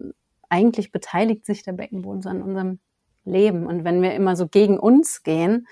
eigentlich 0.49 0.91
beteiligt 0.91 1.45
sich 1.45 1.63
der 1.63 1.73
Beckenboden 1.73 2.21
so 2.21 2.29
an 2.29 2.41
unserem 2.41 2.79
Leben. 3.25 3.65
Und 3.67 3.83
wenn 3.83 4.01
wir 4.01 4.13
immer 4.13 4.35
so 4.35 4.47
gegen 4.47 4.79
uns 4.79 5.23
gehen, 5.23 5.67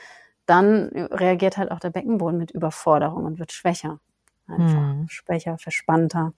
dann 0.45 0.89
reagiert 1.11 1.57
halt 1.57 1.71
auch 1.71 1.79
der 1.79 1.89
Beckenboden 1.89 2.37
mit 2.37 2.51
Überforderung 2.51 3.25
und 3.25 3.39
wird 3.39 3.51
schwächer. 3.51 3.99
Einfach 4.47 4.93
hm. 4.93 5.07
schwächer, 5.09 5.57
verspannter. 5.57 6.33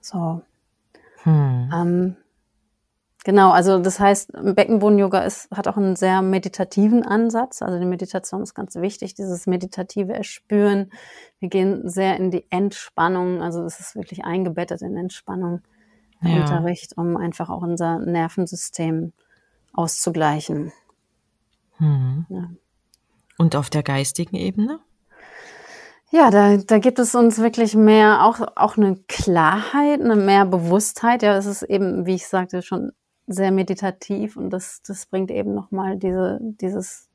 So. 0.00 0.42
Hm. 1.22 1.70
Ähm, 1.72 2.16
genau, 3.24 3.50
also 3.52 3.78
das 3.78 4.00
heißt, 4.00 4.32
Beckenboden-Yoga 4.32 5.20
ist, 5.20 5.50
hat 5.52 5.68
auch 5.68 5.76
einen 5.76 5.94
sehr 5.94 6.20
meditativen 6.20 7.04
Ansatz. 7.04 7.62
Also 7.62 7.78
die 7.78 7.86
Meditation 7.86 8.42
ist 8.42 8.54
ganz 8.54 8.74
wichtig, 8.74 9.14
dieses 9.14 9.46
meditative 9.46 10.14
Erspüren. 10.14 10.90
Wir 11.38 11.48
gehen 11.48 11.88
sehr 11.88 12.16
in 12.16 12.32
die 12.32 12.44
Entspannung, 12.50 13.40
also 13.40 13.62
es 13.64 13.78
ist 13.78 13.94
wirklich 13.94 14.24
eingebettet 14.24 14.82
in 14.82 14.96
Entspannung, 14.96 15.60
ja. 16.20 16.40
Unterricht, 16.40 16.96
um 16.96 17.16
einfach 17.16 17.48
auch 17.48 17.62
unser 17.62 17.98
Nervensystem 17.98 19.12
auszugleichen. 19.72 20.72
Hm. 21.76 22.26
Ja. 22.28 22.50
Und 23.36 23.54
auf 23.54 23.70
der 23.70 23.82
geistigen 23.82 24.36
Ebene? 24.36 24.80
Ja, 26.10 26.30
da, 26.30 26.56
da 26.56 26.78
gibt 26.78 26.98
es 26.98 27.14
uns 27.14 27.38
wirklich 27.38 27.74
mehr, 27.74 28.24
auch, 28.24 28.40
auch 28.56 28.76
eine 28.76 28.96
Klarheit, 29.08 30.00
eine 30.00 30.16
mehr 30.16 30.46
Bewusstheit. 30.46 31.22
Ja, 31.22 31.36
es 31.36 31.46
ist 31.46 31.62
eben, 31.62 32.06
wie 32.06 32.14
ich 32.14 32.26
sagte, 32.26 32.62
schon 32.62 32.92
sehr 33.26 33.50
meditativ 33.52 34.36
und 34.36 34.50
das, 34.50 34.80
das 34.86 35.06
bringt 35.06 35.30
eben 35.30 35.54
nochmal 35.54 35.98
diese, 35.98 36.38
dieses 36.40 37.08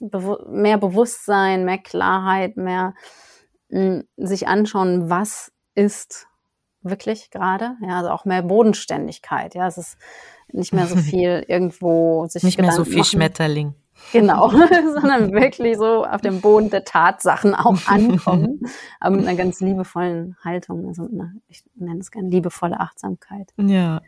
Bewu 0.00 0.36
mehr 0.48 0.78
Bewusstsein, 0.78 1.64
mehr 1.64 1.78
Klarheit, 1.78 2.56
mehr 2.56 2.94
mh, 3.68 3.80
hm, 3.80 4.04
sich 4.16 4.48
anschauen, 4.48 5.08
was 5.08 5.52
ist 5.76 6.26
wirklich 6.82 7.30
gerade. 7.30 7.76
Ja, 7.82 7.98
also 7.98 8.10
auch 8.10 8.24
mehr 8.24 8.42
Bodenständigkeit. 8.42 9.54
Ja, 9.54 9.66
es 9.66 9.78
ist 9.78 9.98
nicht 10.52 10.72
mehr 10.72 10.86
so 10.86 10.96
viel 10.96 11.44
irgendwo 11.46 12.26
sich 12.26 12.42
nicht 12.42 12.56
Gedanken 12.56 12.76
mehr 12.76 12.84
so 12.84 12.90
viel 12.90 12.98
machen. 12.98 13.10
Schmetterling. 13.10 13.74
Genau, 14.12 14.48
sondern 15.00 15.32
wirklich 15.32 15.76
so 15.76 16.04
auf 16.04 16.20
dem 16.20 16.40
Boden 16.40 16.70
der 16.70 16.84
Tatsachen 16.84 17.54
auch 17.54 17.86
ankommen, 17.86 18.60
aber 18.98 19.16
mit 19.16 19.26
einer 19.26 19.36
ganz 19.36 19.60
liebevollen 19.60 20.36
Haltung, 20.42 20.88
also 20.88 21.02
mit 21.02 21.12
einer, 21.12 21.32
ich 21.48 21.64
nenne 21.74 22.00
es 22.00 22.10
gerne 22.10 22.28
liebevolle 22.28 22.80
Achtsamkeit. 22.80 23.52
Ja. 23.58 24.00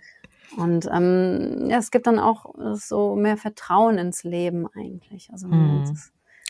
Und 0.57 0.88
ähm, 0.93 1.69
ja, 1.69 1.79
es 1.79 1.91
gibt 1.91 2.07
dann 2.07 2.19
auch 2.19 2.55
so 2.75 3.17
mehr 3.17 3.37
Vertrauen 3.37 3.97
ins 3.97 4.23
Leben 4.23 4.67
eigentlich. 4.75 5.31
Also 5.33 5.49
hm. 5.49 5.99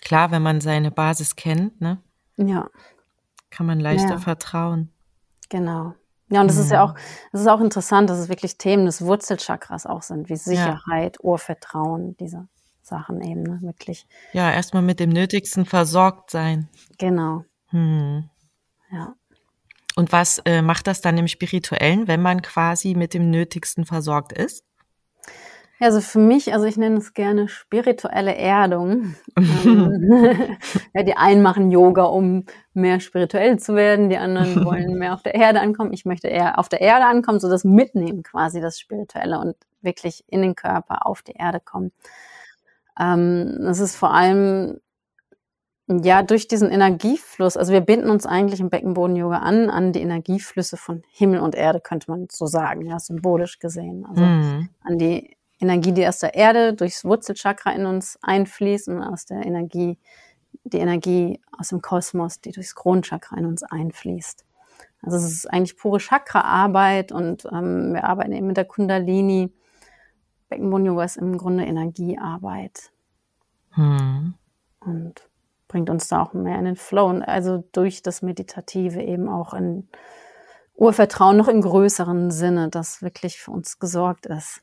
klar, 0.00 0.30
wenn 0.32 0.42
man 0.42 0.60
seine 0.60 0.90
Basis 0.90 1.36
kennt, 1.36 1.80
ne? 1.80 1.98
Ja. 2.36 2.68
Kann 3.50 3.66
man 3.66 3.78
leichter 3.78 4.12
ja. 4.14 4.18
vertrauen. 4.18 4.90
Genau. 5.50 5.94
Ja, 6.32 6.40
und 6.40 6.48
das 6.48 6.56
mhm. 6.56 6.62
ist 6.62 6.70
ja 6.70 6.82
hm. 6.82 6.90
auch, 6.90 6.94
das 7.30 7.42
ist 7.42 7.46
auch 7.46 7.60
interessant, 7.60 8.08
dass 8.08 8.18
es 8.18 8.28
wirklich 8.30 8.56
Themen 8.56 8.86
des 8.86 9.02
Wurzelchakras 9.02 9.84
auch 9.84 10.02
sind, 10.02 10.30
wie 10.30 10.36
Sicherheit, 10.36 11.18
ja. 11.18 11.24
Urvertrauen, 11.24 12.16
diese 12.16 12.48
Sachen 12.82 13.20
eben, 13.20 13.42
ne? 13.42 13.58
wirklich. 13.60 14.06
Ja, 14.32 14.50
erstmal 14.50 14.82
mit 14.82 14.98
dem 14.98 15.10
Nötigsten 15.10 15.66
versorgt 15.66 16.30
sein. 16.30 16.68
Genau. 16.98 17.44
Hm. 17.68 18.30
Ja. 18.90 19.14
Und 19.94 20.10
was 20.10 20.38
äh, 20.46 20.62
macht 20.62 20.86
das 20.86 21.02
dann 21.02 21.18
im 21.18 21.28
Spirituellen, 21.28 22.08
wenn 22.08 22.22
man 22.22 22.40
quasi 22.40 22.94
mit 22.94 23.12
dem 23.12 23.30
Nötigsten 23.30 23.84
versorgt 23.84 24.32
ist? 24.32 24.64
Ja, 25.82 25.88
also 25.88 26.00
für 26.00 26.20
mich, 26.20 26.52
also 26.54 26.64
ich 26.64 26.76
nenne 26.76 26.98
es 26.98 27.12
gerne 27.12 27.48
spirituelle 27.48 28.36
Erdung. 28.36 29.16
Ähm, 29.64 30.56
ja, 30.94 31.02
die 31.02 31.16
einen 31.16 31.42
machen 31.42 31.70
Yoga, 31.70 32.04
um 32.04 32.44
mehr 32.74 33.00
spirituell 33.00 33.58
zu 33.58 33.74
werden, 33.74 34.08
die 34.08 34.16
anderen 34.16 34.64
wollen 34.64 34.96
mehr 34.96 35.14
auf 35.14 35.22
der 35.22 35.34
Erde 35.34 35.60
ankommen. 35.60 35.92
Ich 35.92 36.04
möchte 36.04 36.28
eher 36.28 36.58
auf 36.58 36.68
der 36.68 36.80
Erde 36.80 37.06
ankommen, 37.06 37.40
so 37.40 37.48
das 37.48 37.64
Mitnehmen 37.64 38.22
quasi, 38.22 38.60
das 38.60 38.78
Spirituelle 38.78 39.38
und 39.38 39.56
wirklich 39.80 40.24
in 40.28 40.42
den 40.42 40.54
Körper 40.54 41.06
auf 41.06 41.22
die 41.22 41.32
Erde 41.32 41.60
kommen. 41.60 41.90
Ähm, 43.00 43.66
es 43.68 43.80
ist 43.80 43.96
vor 43.96 44.14
allem 44.14 44.80
ja 45.88 46.22
durch 46.22 46.46
diesen 46.46 46.70
Energiefluss, 46.70 47.56
also 47.56 47.72
wir 47.72 47.80
binden 47.80 48.10
uns 48.10 48.26
eigentlich 48.26 48.60
im 48.60 48.70
Beckenboden-Yoga 48.70 49.38
an, 49.38 49.70
an 49.70 49.92
die 49.92 50.02
Energieflüsse 50.02 50.76
von 50.76 51.02
Himmel 51.10 51.40
und 51.40 51.54
Erde, 51.54 51.80
könnte 51.80 52.10
man 52.10 52.28
so 52.30 52.46
sagen, 52.46 52.86
ja, 52.86 52.98
symbolisch 53.00 53.58
gesehen. 53.58 54.06
Also 54.06 54.22
mhm. 54.22 54.68
an 54.82 54.98
die 54.98 55.36
Energie, 55.62 55.92
die 55.92 56.06
aus 56.06 56.18
der 56.18 56.34
Erde 56.34 56.74
durchs 56.74 57.04
Wurzelchakra 57.04 57.72
in 57.72 57.86
uns 57.86 58.18
einfließt 58.22 58.88
und 58.88 59.02
aus 59.02 59.26
der 59.26 59.44
Energie, 59.46 59.98
die 60.64 60.78
Energie 60.78 61.40
aus 61.56 61.68
dem 61.68 61.80
Kosmos, 61.80 62.40
die 62.40 62.52
durchs 62.52 62.74
Kronchakra 62.74 63.36
in 63.36 63.46
uns 63.46 63.62
einfließt. 63.62 64.44
Also 65.02 65.16
es 65.16 65.24
ist 65.24 65.52
eigentlich 65.52 65.76
pure 65.76 65.98
Chakra-Arbeit 65.98 67.12
und 67.12 67.46
ähm, 67.52 67.94
wir 67.94 68.04
arbeiten 68.04 68.32
eben 68.32 68.46
mit 68.46 68.56
der 68.56 68.64
Kundalini 68.64 69.52
Beckenboden-Yoga 70.52 71.04
ist 71.04 71.16
im 71.16 71.38
Grunde 71.38 71.64
Energiearbeit. 71.64 72.90
Hm. 73.70 74.34
Und 74.80 75.28
bringt 75.66 75.88
uns 75.88 76.08
da 76.08 76.22
auch 76.22 76.34
mehr 76.34 76.58
in 76.58 76.66
den 76.66 76.76
Flow. 76.76 77.06
Und 77.06 77.22
also 77.22 77.64
durch 77.72 78.02
das 78.02 78.20
Meditative 78.20 79.00
eben 79.00 79.30
auch 79.30 79.54
in 79.54 79.88
Urvertrauen 80.74 81.38
noch 81.38 81.48
im 81.48 81.62
größeren 81.62 82.30
Sinne, 82.30 82.68
dass 82.68 83.00
wirklich 83.00 83.38
für 83.38 83.50
uns 83.50 83.78
gesorgt 83.78 84.26
ist. 84.26 84.62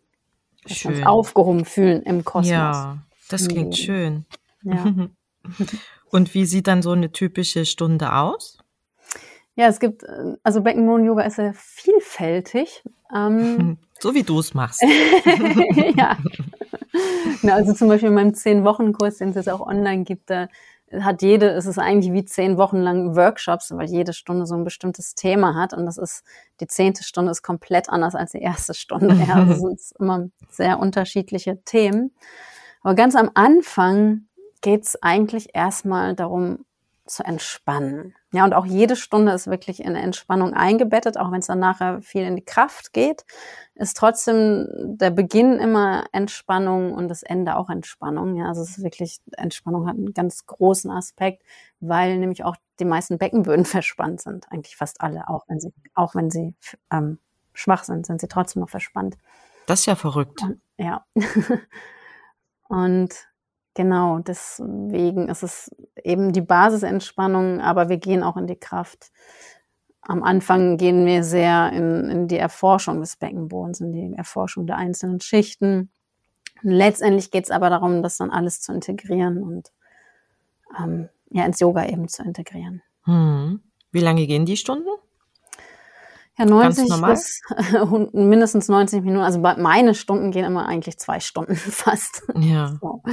Dass 0.64 0.78
schön. 0.78 0.92
wir 0.92 0.98
uns 0.98 1.08
aufgehoben 1.08 1.66
fühlen 1.66 2.04
im 2.04 2.24
Kosmos. 2.24 2.52
Ja, 2.52 2.98
das 3.30 3.48
klingt 3.48 3.78
schön. 3.78 4.26
Ja. 4.64 4.94
Und 6.12 6.34
wie 6.34 6.46
sieht 6.46 6.68
dann 6.68 6.82
so 6.82 6.92
eine 6.92 7.12
typische 7.12 7.66
Stunde 7.66 8.14
aus? 8.14 8.58
Ja, 9.56 9.68
es 9.68 9.80
gibt, 9.80 10.06
also 10.44 10.62
Beckenboden-Yoga 10.62 11.24
ist 11.24 11.36
sehr 11.36 11.54
vielfältig. 11.54 12.84
Ähm, 13.14 13.78
so 14.00 14.14
wie 14.16 14.24
du 14.24 14.40
es 14.40 14.54
machst. 14.54 14.82
ja. 15.98 16.18
Na, 17.42 17.56
also 17.56 17.74
zum 17.74 17.90
Beispiel 17.90 18.10
in 18.10 18.16
meinem 18.16 18.34
Zehn-Wochen-Kurs, 18.34 19.18
den 19.18 19.30
es 19.30 19.36
jetzt 19.36 19.50
auch 19.50 19.66
online 19.66 20.04
gibt, 20.04 20.30
da 20.30 20.48
hat 20.92 21.22
jede, 21.22 21.50
es 21.50 21.66
ist 21.66 21.78
eigentlich 21.78 22.14
wie 22.14 22.26
zehn 22.26 22.58
Wochen 22.58 22.78
lang 22.78 23.16
Workshops, 23.16 23.72
weil 23.72 23.90
jede 23.90 24.14
Stunde 24.14 24.46
so 24.46 24.56
ein 24.56 24.64
bestimmtes 24.64 25.16
Thema 25.16 25.56
hat 25.56 25.74
und 25.74 25.86
das 25.86 25.98
ist, 25.98 26.24
die 26.60 26.68
zehnte 26.68 27.04
Stunde 27.04 27.32
ist 27.32 27.44
komplett 27.44 27.90
anders 27.90 28.16
als 28.16 28.32
die 28.32 28.42
erste 28.42 28.74
Stunde. 28.74 29.16
Ja, 29.28 29.36
also 29.48 29.52
es 29.52 29.90
sind 29.90 30.00
immer 30.00 30.30
sehr 30.50 30.80
unterschiedliche 30.80 31.62
Themen. 31.64 32.12
Aber 32.82 32.96
ganz 32.96 33.16
am 33.16 33.30
Anfang 33.34 34.26
geht 34.62 34.84
es 34.84 35.02
eigentlich 35.02 35.50
erstmal 35.54 36.16
darum, 36.16 36.66
zu 37.06 37.24
entspannen. 37.24 38.16
Ja, 38.32 38.46
und 38.46 38.54
auch 38.54 38.66
jede 38.66 38.96
Stunde 38.96 39.32
ist 39.32 39.48
wirklich 39.48 39.80
in 39.84 39.96
Entspannung 39.96 40.54
eingebettet, 40.54 41.18
auch 41.18 41.32
wenn 41.32 41.40
es 41.40 41.48
dann 41.48 41.58
nachher 41.58 42.02
viel 42.04 42.24
in 42.24 42.36
die 42.36 42.46
Kraft 42.46 42.94
geht, 42.94 43.26
ist 43.74 43.98
trotzdem 43.98 44.68
der 44.78 45.10
Beginn 45.10 45.58
immer 45.58 46.04
Entspannung 46.12 46.94
und 46.94 47.08
das 47.08 47.24
Ende 47.24 47.56
auch 47.56 47.70
Entspannung. 47.70 48.36
Ja, 48.36 48.46
also 48.46 48.62
es 48.62 48.78
ist 48.78 48.84
wirklich, 48.84 49.20
Entspannung 49.36 49.88
hat 49.88 49.96
einen 49.96 50.14
ganz 50.14 50.46
großen 50.46 50.92
Aspekt, 50.92 51.42
weil 51.80 52.20
nämlich 52.20 52.44
auch 52.44 52.56
die 52.80 52.86
meisten 52.86 53.18
Beckenböden 53.18 53.66
verspannt 53.66 54.22
sind. 54.22 54.46
Eigentlich 54.52 54.76
fast 54.76 55.02
alle, 55.02 55.28
auch 55.28 55.46
wenn 55.48 55.60
sie, 55.60 55.74
auch 55.96 56.14
wenn 56.14 56.30
sie 56.30 56.54
ähm, 56.92 57.18
schwach 57.54 57.84
sind, 57.84 58.06
sind 58.06 58.22
sie 58.22 58.28
trotzdem 58.28 58.62
noch 58.62 58.70
verspannt. 58.70 59.18
Das 59.66 59.82
ist 59.82 59.86
ja 59.88 59.96
verrückt. 59.96 60.44
Ja. 60.78 61.04
Und 62.68 63.16
genau, 63.80 64.20
deswegen 64.20 65.30
ist 65.30 65.42
es 65.42 65.72
eben 66.04 66.34
die 66.34 66.42
Basisentspannung, 66.42 67.62
aber 67.62 67.88
wir 67.88 67.96
gehen 67.96 68.24
auch 68.24 68.36
in 68.36 68.46
die 68.46 68.60
Kraft. 68.60 69.10
Am 70.02 70.22
Anfang 70.22 70.76
gehen 70.76 71.06
wir 71.06 71.24
sehr 71.24 71.72
in, 71.72 72.10
in 72.10 72.28
die 72.28 72.36
Erforschung 72.36 73.00
des 73.00 73.16
Beckenbodens, 73.16 73.80
in 73.80 73.94
die 73.94 74.14
Erforschung 74.18 74.68
der 74.68 74.76
einzelnen 74.76 75.22
Schichten. 75.22 75.92
Und 76.62 76.72
letztendlich 76.72 77.32
geht 77.32 77.46
es 77.46 77.52
aber 77.52 77.70
darum, 77.70 78.04
das 78.04 78.18
dann 78.18 78.32
alles 78.32 78.60
zu 78.60 78.74
integrieren 78.74 79.42
und 79.44 79.72
ähm, 80.78 81.08
ja, 81.30 81.46
ins 81.46 81.62
Yoga 81.62 81.86
eben 81.86 82.10
zu 82.10 82.22
integrieren. 82.24 82.82
Hm. 83.06 83.62
Wie 83.94 84.02
lange 84.02 84.28
gehen 84.28 84.46
die 84.46 84.58
Stunden? 84.58 84.90
Ja, 86.40 86.46
90 86.46 86.88
bis 87.02 87.42
mindestens 88.14 88.70
90 88.70 89.04
Minuten. 89.04 89.24
Also 89.24 89.40
meine 89.40 89.94
Stunden 89.94 90.32
gehen 90.32 90.46
immer 90.46 90.68
eigentlich 90.68 90.98
zwei 90.98 91.20
Stunden 91.20 91.56
fast. 91.56 92.24
Ja. 92.36 92.78
So, 92.82 93.04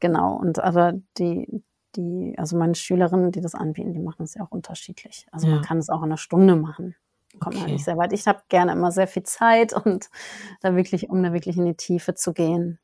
genau. 0.00 0.34
Und 0.34 0.58
aber 0.58 0.94
die, 1.18 1.62
die, 1.94 2.34
also 2.36 2.56
meine 2.56 2.74
Schülerinnen, 2.74 3.30
die 3.30 3.40
das 3.40 3.54
anbieten, 3.54 3.92
die 3.92 4.00
machen 4.00 4.24
es 4.24 4.34
ja 4.34 4.42
auch 4.42 4.50
unterschiedlich. 4.50 5.26
Also 5.30 5.46
ja. 5.46 5.54
man 5.54 5.62
kann 5.62 5.78
es 5.78 5.88
auch 5.88 5.98
in 5.98 6.06
einer 6.06 6.16
Stunde 6.16 6.56
machen. 6.56 6.96
Kommt 7.38 7.56
okay. 7.56 7.64
man 7.64 7.72
nicht 7.72 7.84
sehr 7.84 7.96
weit. 7.96 8.12
Ich 8.12 8.26
habe 8.26 8.40
gerne 8.48 8.72
immer 8.72 8.90
sehr 8.90 9.06
viel 9.06 9.22
Zeit 9.22 9.72
und 9.72 10.08
da 10.60 10.74
wirklich, 10.74 11.10
um 11.10 11.22
da 11.22 11.32
wirklich 11.32 11.56
in 11.56 11.66
die 11.66 11.76
Tiefe 11.76 12.14
zu 12.14 12.32
gehen. 12.32 12.80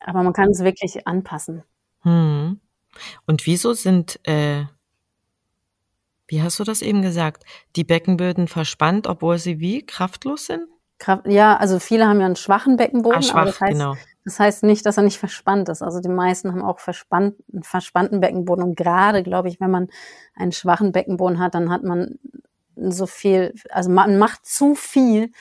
Aber 0.00 0.22
man 0.22 0.32
kann 0.32 0.50
es 0.50 0.62
wirklich 0.62 1.06
anpassen. 1.06 1.64
Hm. 2.02 2.60
Und 3.26 3.46
wieso 3.46 3.72
sind 3.72 4.20
äh, 4.24 4.66
wie 6.28 6.42
hast 6.42 6.58
du 6.58 6.64
das 6.64 6.82
eben 6.82 7.02
gesagt? 7.02 7.44
Die 7.76 7.84
Beckenböden 7.84 8.48
verspannt, 8.48 9.06
obwohl 9.06 9.38
sie 9.38 9.60
wie 9.60 9.84
kraftlos 9.84 10.46
sind? 10.46 10.66
Kraft, 10.98 11.26
ja, 11.26 11.56
also 11.56 11.78
viele 11.78 12.06
haben 12.06 12.20
ja 12.20 12.26
einen 12.26 12.36
schwachen 12.36 12.76
Beckenboden, 12.76 13.18
ah, 13.18 13.22
schwach, 13.22 13.36
aber 13.36 13.46
das 13.46 13.60
heißt, 13.60 13.72
genau. 13.72 13.94
das 14.24 14.40
heißt 14.40 14.62
nicht, 14.62 14.86
dass 14.86 14.96
er 14.96 15.02
nicht 15.02 15.18
verspannt 15.18 15.68
ist. 15.68 15.82
Also 15.82 16.00
die 16.00 16.08
meisten 16.08 16.50
haben 16.50 16.62
auch 16.62 16.80
verspannt, 16.80 17.34
einen 17.52 17.62
verspannten 17.62 18.20
Beckenboden. 18.20 18.64
Und 18.64 18.76
gerade, 18.76 19.22
glaube 19.22 19.48
ich, 19.48 19.60
wenn 19.60 19.70
man 19.70 19.88
einen 20.34 20.52
schwachen 20.52 20.92
Beckenboden 20.92 21.38
hat, 21.38 21.54
dann 21.54 21.70
hat 21.70 21.82
man 21.82 22.18
so 22.76 23.06
viel, 23.06 23.54
also 23.70 23.90
man 23.90 24.18
macht 24.18 24.46
zu 24.46 24.74
viel, 24.74 25.32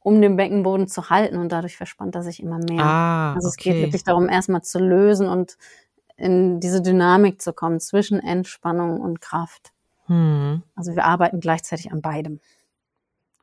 um 0.00 0.20
den 0.20 0.36
Beckenboden 0.36 0.88
zu 0.88 1.10
halten 1.10 1.36
und 1.36 1.52
dadurch 1.52 1.76
verspannt 1.76 2.14
er 2.14 2.22
sich 2.22 2.42
immer 2.42 2.58
mehr. 2.58 2.84
Ah, 2.84 3.34
also 3.34 3.48
es 3.48 3.54
okay. 3.58 3.72
geht 3.72 3.82
wirklich 3.82 4.04
darum, 4.04 4.28
erstmal 4.28 4.62
zu 4.62 4.78
lösen 4.78 5.28
und 5.28 5.56
in 6.16 6.60
diese 6.60 6.82
Dynamik 6.82 7.40
zu 7.40 7.52
kommen 7.52 7.80
zwischen 7.80 8.20
Entspannung 8.20 9.00
und 9.00 9.20
Kraft. 9.20 9.71
Hm. 10.12 10.62
Also 10.74 10.94
wir 10.94 11.04
arbeiten 11.04 11.40
gleichzeitig 11.40 11.90
an 11.90 12.02
beidem. 12.02 12.40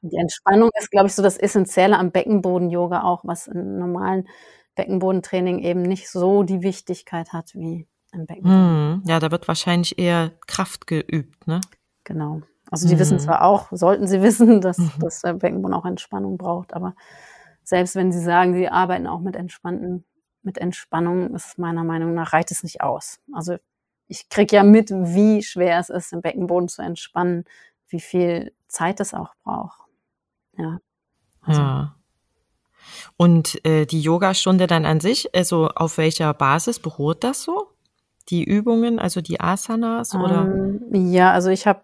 Und 0.01 0.13
die 0.13 0.17
Entspannung 0.17 0.69
ist, 0.79 0.91
glaube 0.91 1.07
ich, 1.07 1.15
so 1.15 1.23
das 1.23 1.37
Essentielle 1.37 1.97
am 1.97 2.11
Beckenboden-Yoga 2.11 3.03
auch, 3.03 3.25
was 3.25 3.47
im 3.47 3.79
normalen 3.79 4.27
Beckenbodentraining 4.75 5.59
eben 5.59 5.81
nicht 5.81 6.09
so 6.09 6.43
die 6.43 6.61
Wichtigkeit 6.61 7.33
hat 7.33 7.53
wie 7.55 7.87
im 8.13 8.25
Beckenboden. 8.27 9.01
Hm. 9.01 9.03
Ja, 9.07 9.19
da 9.19 9.31
wird 9.31 9.47
wahrscheinlich 9.47 9.97
eher 9.97 10.31
Kraft 10.47 10.87
geübt, 10.87 11.47
ne? 11.47 11.59
Genau. 12.03 12.41
Also 12.71 12.87
die 12.87 12.93
hm. 12.93 12.99
wissen 12.99 13.19
zwar 13.19 13.43
auch, 13.43 13.67
sollten 13.71 14.07
sie 14.07 14.21
wissen, 14.21 14.61
dass, 14.61 14.77
mhm. 14.77 14.91
dass 14.99 15.21
der 15.21 15.33
Beckenboden 15.33 15.73
auch 15.73 15.85
Entspannung 15.85 16.37
braucht, 16.37 16.73
aber 16.73 16.95
selbst 17.63 17.95
wenn 17.95 18.11
sie 18.11 18.21
sagen, 18.21 18.53
sie 18.53 18.69
arbeiten 18.69 19.07
auch 19.07 19.19
mit 19.19 19.35
entspannten, 19.35 20.05
mit 20.43 20.57
Entspannung, 20.57 21.35
ist 21.35 21.57
meiner 21.57 21.83
Meinung 21.83 22.13
nach 22.13 22.33
reicht 22.33 22.51
es 22.51 22.63
nicht 22.63 22.81
aus. 22.81 23.19
Also 23.33 23.57
ich 24.09 24.27
kriege 24.27 24.55
ja 24.55 24.63
mit, 24.63 24.89
wie 24.89 25.41
schwer 25.43 25.79
es 25.79 25.89
ist, 25.89 26.11
im 26.11 26.21
Beckenboden 26.21 26.67
zu 26.67 26.81
entspannen, 26.81 27.45
wie 27.87 27.99
viel 27.99 28.51
Zeit 28.67 28.99
es 28.99 29.13
auch 29.13 29.35
braucht. 29.43 29.79
Ja. 30.57 30.79
Also. 31.41 31.61
ja. 31.61 31.95
Und 33.17 33.63
äh, 33.65 33.85
die 33.85 34.01
Yogastunde 34.01 34.65
dann 34.65 34.85
an 34.85 34.99
sich, 34.99 35.33
also 35.35 35.67
auf 35.69 35.97
welcher 35.97 36.33
Basis 36.33 36.79
beruht 36.79 37.23
das 37.23 37.43
so? 37.43 37.67
Die 38.29 38.43
Übungen, 38.43 38.99
also 38.99 39.21
die 39.21 39.39
Asanas 39.39 40.15
oder? 40.15 40.41
Ähm, 40.41 40.81
ja, 40.91 41.31
also 41.31 41.49
ich 41.49 41.67
habe, 41.67 41.81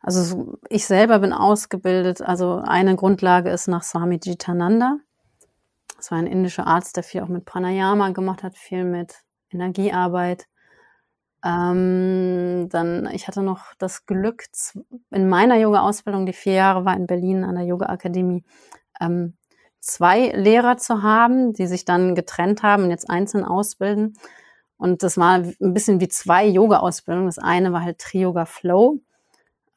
also 0.00 0.58
ich 0.68 0.86
selber 0.86 1.18
bin 1.18 1.32
ausgebildet. 1.32 2.22
Also 2.22 2.62
eine 2.64 2.94
Grundlage 2.94 3.50
ist 3.50 3.66
nach 3.66 3.82
Swami 3.82 4.20
Jitananda. 4.22 4.98
Das 5.96 6.12
war 6.12 6.18
ein 6.18 6.26
indischer 6.28 6.68
Arzt, 6.68 6.96
der 6.96 7.02
viel 7.02 7.22
auch 7.22 7.28
mit 7.28 7.44
Pranayama 7.44 8.10
gemacht 8.10 8.44
hat, 8.44 8.56
viel 8.56 8.84
mit 8.84 9.14
Energiearbeit. 9.50 10.46
Ähm, 11.44 12.68
dann, 12.70 13.08
ich 13.12 13.28
hatte 13.28 13.42
noch 13.42 13.74
das 13.78 14.06
Glück, 14.06 14.44
in 15.10 15.28
meiner 15.28 15.56
Yoga-Ausbildung, 15.56 16.26
die 16.26 16.32
vier 16.32 16.54
Jahre 16.54 16.84
war 16.84 16.96
in 16.96 17.06
Berlin 17.06 17.44
an 17.44 17.54
der 17.54 17.64
Yoga-Akademie, 17.64 18.44
ähm, 19.00 19.34
zwei 19.80 20.28
Lehrer 20.30 20.76
zu 20.76 21.02
haben, 21.02 21.52
die 21.52 21.66
sich 21.66 21.84
dann 21.84 22.14
getrennt 22.14 22.62
haben 22.62 22.84
und 22.84 22.90
jetzt 22.90 23.08
einzeln 23.08 23.44
ausbilden. 23.44 24.14
Und 24.76 25.02
das 25.02 25.16
war 25.16 25.38
ein 25.38 25.74
bisschen 25.74 26.00
wie 26.00 26.08
zwei 26.08 26.46
Yoga-Ausbildungen. 26.46 27.26
Das 27.26 27.38
eine 27.38 27.72
war 27.72 27.82
halt 27.82 27.98
Tri-Yoga 27.98 28.44
Flow 28.44 29.00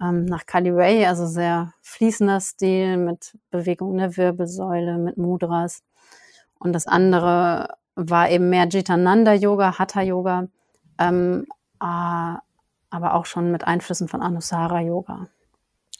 ähm, 0.02 0.26
nach 0.26 0.45
Kali 0.45 0.71
Ray, 0.71 1.06
also 1.06 1.28
sehr 1.28 1.74
fließender 1.82 2.39
Stil 2.39 2.97
mit 2.97 3.38
Bewegung 3.52 3.97
der 3.97 4.17
Wirbelsäule, 4.17 4.97
mit 4.97 5.17
Mudras. 5.17 5.84
Und 6.60 6.74
das 6.74 6.88
andere 6.88 7.69
war 7.95 8.30
eben 8.30 8.50
mehr 8.50 8.67
Jitananda 8.67 9.34
Yoga, 9.34 9.78
Hatha 9.78 10.02
Yoga 10.02 10.47
ähm, 11.01 11.45
äh, 11.81 12.37
aber 12.93 13.13
auch 13.13 13.25
schon 13.25 13.51
mit 13.51 13.65
Einflüssen 13.65 14.07
von 14.07 14.21
Anusara 14.21 14.81
Yoga. 14.81 15.27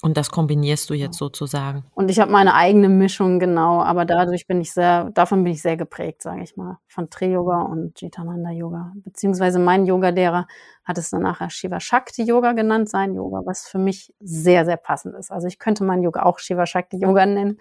Und 0.04 0.18
das 0.18 0.32
kombinierst 0.32 0.90
du 0.90 0.96
jetzt 0.96 1.18
sozusagen. 1.18 1.84
Und 1.94 2.10
ich 2.10 2.20
habe 2.20 2.32
meine 2.32 2.56
eigene 2.56 2.90
Mischung, 2.90 3.40
genau, 3.40 3.84
aber 3.84 4.04
dadurch 4.04 4.48
bin 4.48 4.60
ich 4.60 4.74
sehr, 4.74 5.12
davon 5.12 5.44
bin 5.44 5.54
ich 5.54 5.62
sehr 5.62 5.78
geprägt, 5.78 6.24
sage 6.24 6.42
ich 6.42 6.58
mal, 6.58 6.80
von 6.88 7.12
Tri-Yoga 7.12 7.62
und 7.62 8.02
Jitananda 8.02 8.50
Yoga. 8.50 8.94
Beziehungsweise 8.96 9.60
mein 9.60 9.86
Yoga-Lehrer 9.86 10.48
hat 10.84 10.98
es 10.98 11.12
dann 11.12 11.22
nachher 11.22 11.52
Shiva 11.52 11.80
Shakti 11.80 12.24
Yoga 12.24 12.54
genannt, 12.54 12.90
sein 12.90 13.14
Yoga, 13.14 13.44
was 13.46 13.68
für 13.68 13.78
mich 13.78 14.12
sehr, 14.20 14.66
sehr 14.66 14.78
passend 14.78 15.16
ist. 15.16 15.32
Also 15.32 15.48
ich 15.48 15.60
könnte 15.60 15.84
mein 15.84 16.02
Yoga 16.02 16.24
auch 16.24 16.40
Shiva 16.40 16.66
Shakti 16.66 16.98
Yoga 16.98 17.28
nennen, 17.28 17.60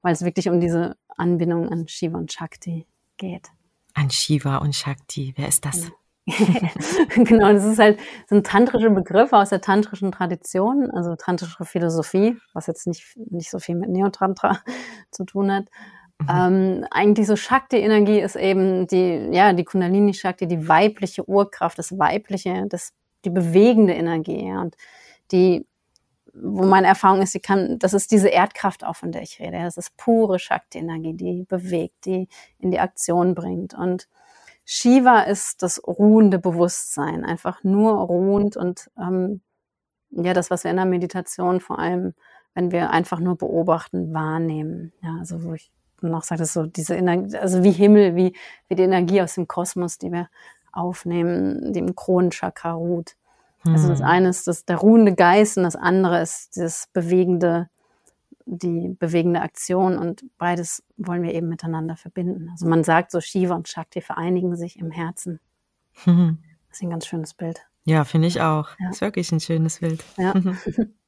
weil 0.00 0.12
es 0.12 0.24
wirklich 0.24 0.48
um 0.48 0.60
diese 0.60 0.96
Anbindung 1.16 1.70
an 1.70 1.88
Shiva 1.88 2.18
und 2.18 2.32
Shakti 2.32 2.86
geht. 3.16 3.48
An 3.94 4.10
Shiva 4.10 4.58
und 4.58 4.76
Shakti, 4.76 5.34
wer 5.36 5.48
ist 5.48 5.64
das? 5.64 5.90
genau, 7.14 7.52
das 7.52 7.64
ist 7.64 7.78
halt 7.78 7.98
so 8.28 8.36
ein 8.36 8.44
tantrischer 8.44 8.90
Begriff 8.90 9.32
aus 9.32 9.50
der 9.50 9.60
tantrischen 9.60 10.12
Tradition, 10.12 10.90
also 10.90 11.16
tantrische 11.16 11.64
Philosophie, 11.64 12.36
was 12.52 12.66
jetzt 12.66 12.86
nicht, 12.86 13.16
nicht 13.30 13.50
so 13.50 13.58
viel 13.58 13.76
mit 13.76 13.90
Neotantra 13.90 14.60
zu 15.10 15.24
tun 15.24 15.52
hat. 15.52 15.66
Mhm. 16.20 16.28
Ähm, 16.28 16.86
eigentlich 16.90 17.26
so 17.26 17.36
Shakti-Energie 17.36 18.20
ist 18.20 18.36
eben 18.36 18.86
die, 18.86 19.28
ja, 19.32 19.52
die 19.52 19.64
Kundalini-Shakti, 19.64 20.46
die 20.46 20.68
weibliche 20.68 21.28
Urkraft, 21.28 21.78
das 21.78 21.98
weibliche, 21.98 22.66
das, 22.68 22.92
die 23.24 23.30
bewegende 23.30 23.94
Energie, 23.94 24.48
ja, 24.48 24.60
und 24.60 24.76
die, 25.32 25.66
wo 26.34 26.64
meine 26.64 26.86
Erfahrung 26.86 27.22
ist, 27.22 27.34
die 27.34 27.40
kann, 27.40 27.78
das 27.78 27.92
ist 27.92 28.10
diese 28.10 28.28
Erdkraft 28.28 28.84
auch, 28.84 28.96
von 28.96 29.12
der 29.12 29.22
ich 29.22 29.40
rede. 29.40 29.58
Das 29.58 29.76
ist 29.76 29.96
pure 29.96 30.38
Shakti-Energie, 30.38 31.14
die 31.14 31.44
bewegt, 31.48 32.04
die 32.04 32.28
in 32.58 32.70
die 32.70 32.78
Aktion 32.78 33.34
bringt 33.34 33.74
und 33.74 34.08
Shiva 34.64 35.22
ist 35.22 35.62
das 35.62 35.82
ruhende 35.86 36.38
Bewusstsein, 36.38 37.24
einfach 37.24 37.64
nur 37.64 37.92
ruhend 37.92 38.56
und 38.56 38.90
ähm, 38.98 39.40
ja, 40.10 40.32
das, 40.32 40.50
was 40.50 40.64
wir 40.64 40.70
in 40.70 40.76
der 40.76 40.86
Meditation 40.86 41.60
vor 41.60 41.78
allem, 41.78 42.14
wenn 42.54 42.72
wir 42.72 42.90
einfach 42.90 43.20
nur 43.20 43.36
beobachten, 43.36 44.12
wahrnehmen. 44.12 44.92
Ja, 45.02 45.16
also 45.18 45.44
wo 45.44 45.54
ich 45.54 45.70
noch 46.00 46.24
sage, 46.24 46.40
das 46.40 46.52
so 46.52 46.66
diese 46.66 46.94
Energie, 46.94 47.36
also 47.36 47.62
wie 47.62 47.70
Himmel, 47.70 48.16
wie, 48.16 48.34
wie 48.68 48.74
die 48.74 48.82
Energie 48.82 49.22
aus 49.22 49.34
dem 49.34 49.46
Kosmos, 49.46 49.98
die 49.98 50.10
wir 50.10 50.28
aufnehmen, 50.72 51.72
die 51.72 51.80
im 51.80 51.94
Kronenchakra 51.94 52.72
ruht. 52.72 53.16
Hm. 53.62 53.72
Also 53.72 53.88
das 53.88 54.00
hm. 54.00 54.06
eine 54.06 54.28
ist 54.28 54.46
das, 54.46 54.64
der 54.64 54.78
ruhende 54.78 55.14
Geist 55.14 55.56
und 55.56 55.64
das 55.64 55.76
andere 55.76 56.22
ist 56.22 56.56
das 56.56 56.88
bewegende 56.92 57.68
die 58.50 58.96
bewegende 58.98 59.42
Aktion 59.42 59.96
und 59.96 60.24
beides 60.36 60.82
wollen 60.96 61.22
wir 61.22 61.32
eben 61.32 61.48
miteinander 61.48 61.96
verbinden. 61.96 62.48
Also 62.50 62.66
man 62.66 62.82
sagt 62.82 63.12
so, 63.12 63.20
Shiva 63.20 63.54
und 63.54 63.68
Shakti 63.68 64.00
vereinigen 64.00 64.56
sich 64.56 64.78
im 64.78 64.90
Herzen. 64.90 65.38
Mhm. 66.04 66.38
Das 66.68 66.78
ist 66.78 66.82
ein 66.82 66.90
ganz 66.90 67.06
schönes 67.06 67.34
Bild. 67.34 67.66
Ja, 67.84 68.04
finde 68.04 68.28
ich 68.28 68.40
auch. 68.40 68.70
Ja. 68.78 68.86
Das 68.86 68.96
ist 68.96 69.00
wirklich 69.00 69.30
ein 69.32 69.40
schönes 69.40 69.78
Bild. 69.78 70.04
Ja. 70.16 70.34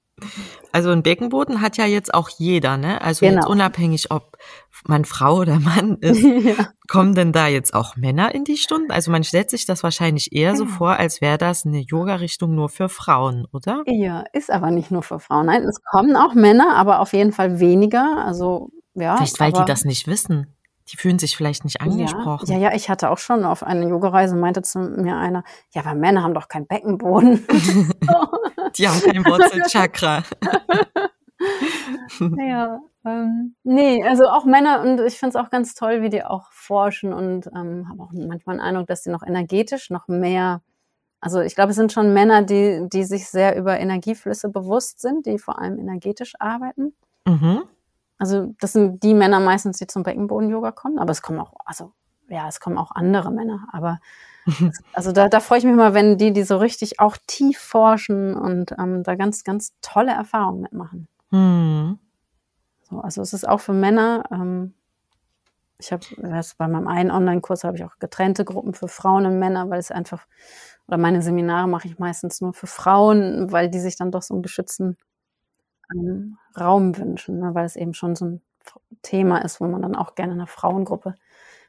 Also 0.73 0.91
ein 0.91 1.03
Beckenboden 1.03 1.61
hat 1.61 1.77
ja 1.77 1.87
jetzt 1.87 2.15
auch 2.15 2.29
jeder, 2.29 2.77
ne? 2.77 3.01
Also 3.03 3.27
genau. 3.27 3.41
jetzt 3.41 3.47
unabhängig, 3.47 4.11
ob 4.11 4.39
man 4.87 5.05
Frau 5.05 5.37
oder 5.37 5.61
Mann 5.61 5.97
ist. 6.01 6.23
ja. 6.23 6.69
Kommen 6.89 7.15
denn 7.15 7.33
da 7.33 7.47
jetzt 7.47 7.75
auch 7.75 7.97
Männer 7.97 8.35
in 8.35 8.45
die 8.45 8.57
Stunden? 8.57 8.91
Also 8.91 9.11
man 9.11 9.25
stellt 9.25 9.51
sich 9.51 9.67
das 9.67 9.83
wahrscheinlich 9.83 10.33
eher 10.33 10.57
so 10.57 10.67
vor, 10.67 10.97
als 10.97 11.21
wäre 11.21 11.39
das 11.39 11.65
eine 11.67 11.81
Yoga-Richtung 11.81 12.55
nur 12.55 12.69
für 12.69 12.89
Frauen, 12.89 13.47
oder? 13.53 13.83
Ja, 13.87 14.25
ist 14.33 14.51
aber 14.51 14.71
nicht 14.71 14.91
nur 14.91 15.03
für 15.03 15.21
Frauen. 15.21 15.47
Nein, 15.47 15.63
es 15.65 15.83
kommen 15.85 16.17
auch 16.17 16.35
Männer, 16.35 16.77
aber 16.77 17.01
auf 17.01 17.13
jeden 17.13 17.33
Fall 17.33 17.61
weniger. 17.61 18.25
Also 18.25 18.71
ja. 18.95 19.17
Vielleicht 19.17 19.41
weil 19.41 19.53
die 19.53 19.65
das 19.65 19.85
nicht 19.85 20.07
wissen. 20.07 20.55
Die 20.93 20.97
fühlen 20.97 21.19
sich 21.19 21.37
vielleicht 21.37 21.65
nicht 21.65 21.81
angesprochen. 21.81 22.47
Ja, 22.47 22.59
ja, 22.59 22.69
ja, 22.71 22.77
ich 22.77 22.91
hatte 22.91 23.11
auch 23.11 23.19
schon 23.19 23.45
auf 23.45 23.63
einer 23.63 23.89
Yogareise, 23.89 24.37
meinte 24.37 24.63
zu 24.63 24.79
mir 24.79 25.17
einer, 25.17 25.43
ja, 25.73 25.83
aber 25.83 25.95
Männer 25.95 26.23
haben 26.23 26.35
doch 26.35 26.49
keinen 26.49 26.67
Beckenboden. 26.67 27.47
die 28.77 28.89
haben 28.89 29.01
kein 29.01 29.25
Wurzelchakra. 29.25 30.23
ja, 32.37 32.79
Ähm, 33.05 33.57
ne, 33.65 34.05
also 34.09 34.29
auch 34.29 34.45
Männer 34.45 34.83
und 34.83 35.01
ich 35.01 35.19
finde 35.19 35.37
es 35.37 35.45
auch 35.45 35.51
ganz 35.51 35.75
toll, 35.75 36.03
wie 36.03 36.11
die 36.11 36.23
auch 36.23 36.53
forschen 36.53 37.13
und, 37.13 37.49
ähm, 37.49 37.89
habe 37.89 38.03
auch 38.03 38.13
manchmal 38.13 38.57
den 38.57 38.61
Eindruck, 38.61 38.87
dass 38.87 39.03
die 39.03 39.11
noch 39.11 39.23
energetisch 39.23 39.91
noch 39.91 40.07
mehr 40.07 40.61
also, 41.25 41.41
ich 41.41 41.55
glaube, 41.55 41.71
es 41.71 41.77
sind 41.77 41.93
schon 41.93 42.13
Männer, 42.13 42.43
die 42.43 42.89
die 42.93 43.05
sich 43.05 43.29
sehr 43.29 43.57
über 43.57 43.79
Energieflüsse 43.79 44.49
bewusst 44.49 45.01
sind, 45.01 45.25
die 45.25 45.39
vor 45.39 45.61
allem 45.61 45.79
energetisch 45.79 46.35
arbeiten. 46.41 46.95
Mhm. 47.29 47.63
Also, 48.23 48.55
das 48.61 48.73
sind 48.73 49.03
die 49.03 49.15
Männer 49.15 49.41
meistens, 49.41 49.79
die 49.79 49.89
zum 49.89 50.05
Beckenboden-Yoga 50.05 50.71
kommen, 50.71 51.01
aber 51.01 51.11
es 51.11 51.23
kommen 51.23 51.41
auch 51.41 51.55
also, 51.65 51.91
ja, 52.29 52.47
es 52.47 52.61
kommen 52.61 52.79
auch 52.79 52.93
andere 52.93 53.33
Männer, 53.33 53.67
aber 53.73 53.99
also, 54.93 55.11
da 55.11 55.29
da 55.29 55.41
freue 55.41 55.59
ich 55.59 55.65
mich 55.65 55.73
immer, 55.73 55.93
wenn 55.93 56.19
die, 56.19 56.33
die 56.33 56.45
so 56.45 56.57
richtig 56.59 57.01
auch 57.01 57.17
tief 57.27 57.59
forschen 57.59 58.37
und, 58.37 58.77
ähm, 58.79 59.03
da 59.03 59.17
ganz, 59.17 59.43
ganz 59.43 59.73
tolle 59.83 60.13
Erfahrungen 60.13 60.61
mitmachen. 60.63 61.09
Mhm. 61.33 61.99
So, 62.85 63.01
also, 63.01 63.23
es 63.23 63.33
ist 63.33 63.49
auch 63.49 63.61
für 63.61 63.73
Männer, 63.75 64.25
ähm 64.33 64.75
ich 65.79 65.93
habe 65.93 66.05
bei 66.59 66.69
meinem 66.69 66.87
einen 66.87 67.11
Online-Kurs 67.11 67.65
habe 67.65 67.77
ich 67.77 67.85
auch 67.85 67.99
getrennte 67.99 68.45
Gruppen 68.45 68.75
für 68.75 68.89
Frauen 68.89 69.27
und 69.27 69.39
Männer, 69.39 69.69
weil 69.71 69.81
es 69.81 69.91
einfach 69.91 70.27
oder 70.89 70.99
meine 70.99 71.23
Seminare 71.23 71.69
mache 71.69 71.89
ich 71.89 71.99
meistens 71.99 72.41
nur 72.41 72.53
für 72.55 72.67
Frauen, 72.67 73.51
weil 73.53 73.71
die 73.71 73.81
sich 73.81 73.97
dann 73.97 74.11
doch 74.11 74.23
so 74.23 74.35
'n 74.35 74.43
geschützten, 74.43 74.97
ähm, 75.95 76.39
Raum 76.59 76.97
wünschen, 76.99 77.41
ne, 77.41 77.55
weil 77.55 77.67
es 77.67 77.77
eben 77.77 77.95
schon 77.95 78.17
so 78.17 78.25
'n 78.27 78.43
F 78.65 78.79
Thema 79.03 79.39
ist, 79.39 79.61
wo 79.61 79.67
man 79.67 79.83
dann 79.83 79.97
auch 79.97 80.15
gerne 80.17 80.33
in 80.33 80.39
'ner 80.39 80.47
Frauengruppe 80.49 81.15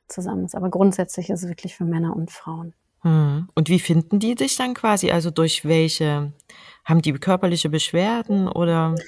zusammen 0.07 0.45
ist. 0.45 0.55
Aber 0.55 0.69
grundsätzlich 0.71 1.29
ist 1.31 1.43
es 1.43 1.49
wirklich 1.49 1.75
für 1.77 1.85
Männer 1.85 2.15
und 2.15 2.31
Frauen. 2.31 2.73
Mhm. 3.03 3.49
Und 3.55 3.69
wie 3.69 3.79
finden 3.79 4.19
die 4.19 4.35
dich 4.35 4.55
dann 4.55 4.73
quasi? 4.73 5.11
Also, 5.11 5.29
durch 5.31 5.65
welche 5.65 6.31
haben 6.85 7.01
die 7.01 7.13
körperliche 7.13 7.69
Beschwerden 7.69 8.47
oder 8.47 9.03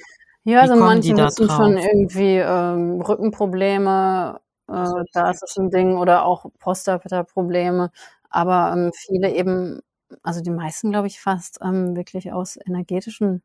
Ja, 0.48 0.60
also 0.60 0.76
manche 0.76 1.12
nutzen 1.12 1.50
schon 1.50 1.76
irgendwie, 1.76 2.36
ähm, 2.38 3.00
Rückenprobleme, 3.00 4.40
äh, 4.68 4.72
da 5.12 5.30
ist 5.30 5.42
es 5.42 5.56
'n 5.56 5.70
Ding 5.70 5.96
oder 5.96 6.24
auch 6.24 6.46
Prostataprobleme, 6.60 7.90
aber, 8.30 8.72
ähm, 8.72 8.92
viele 8.94 9.34
eben 9.34 9.80
also, 10.22 10.40
die 10.40 10.50
meisten, 10.50 10.92
glaube 10.92 11.08
ich 11.08 11.20
fast, 11.20 11.58
ähm, 11.64 11.96
wirklich 11.96 12.32
aus 12.32 12.56
energetischen 12.64 13.42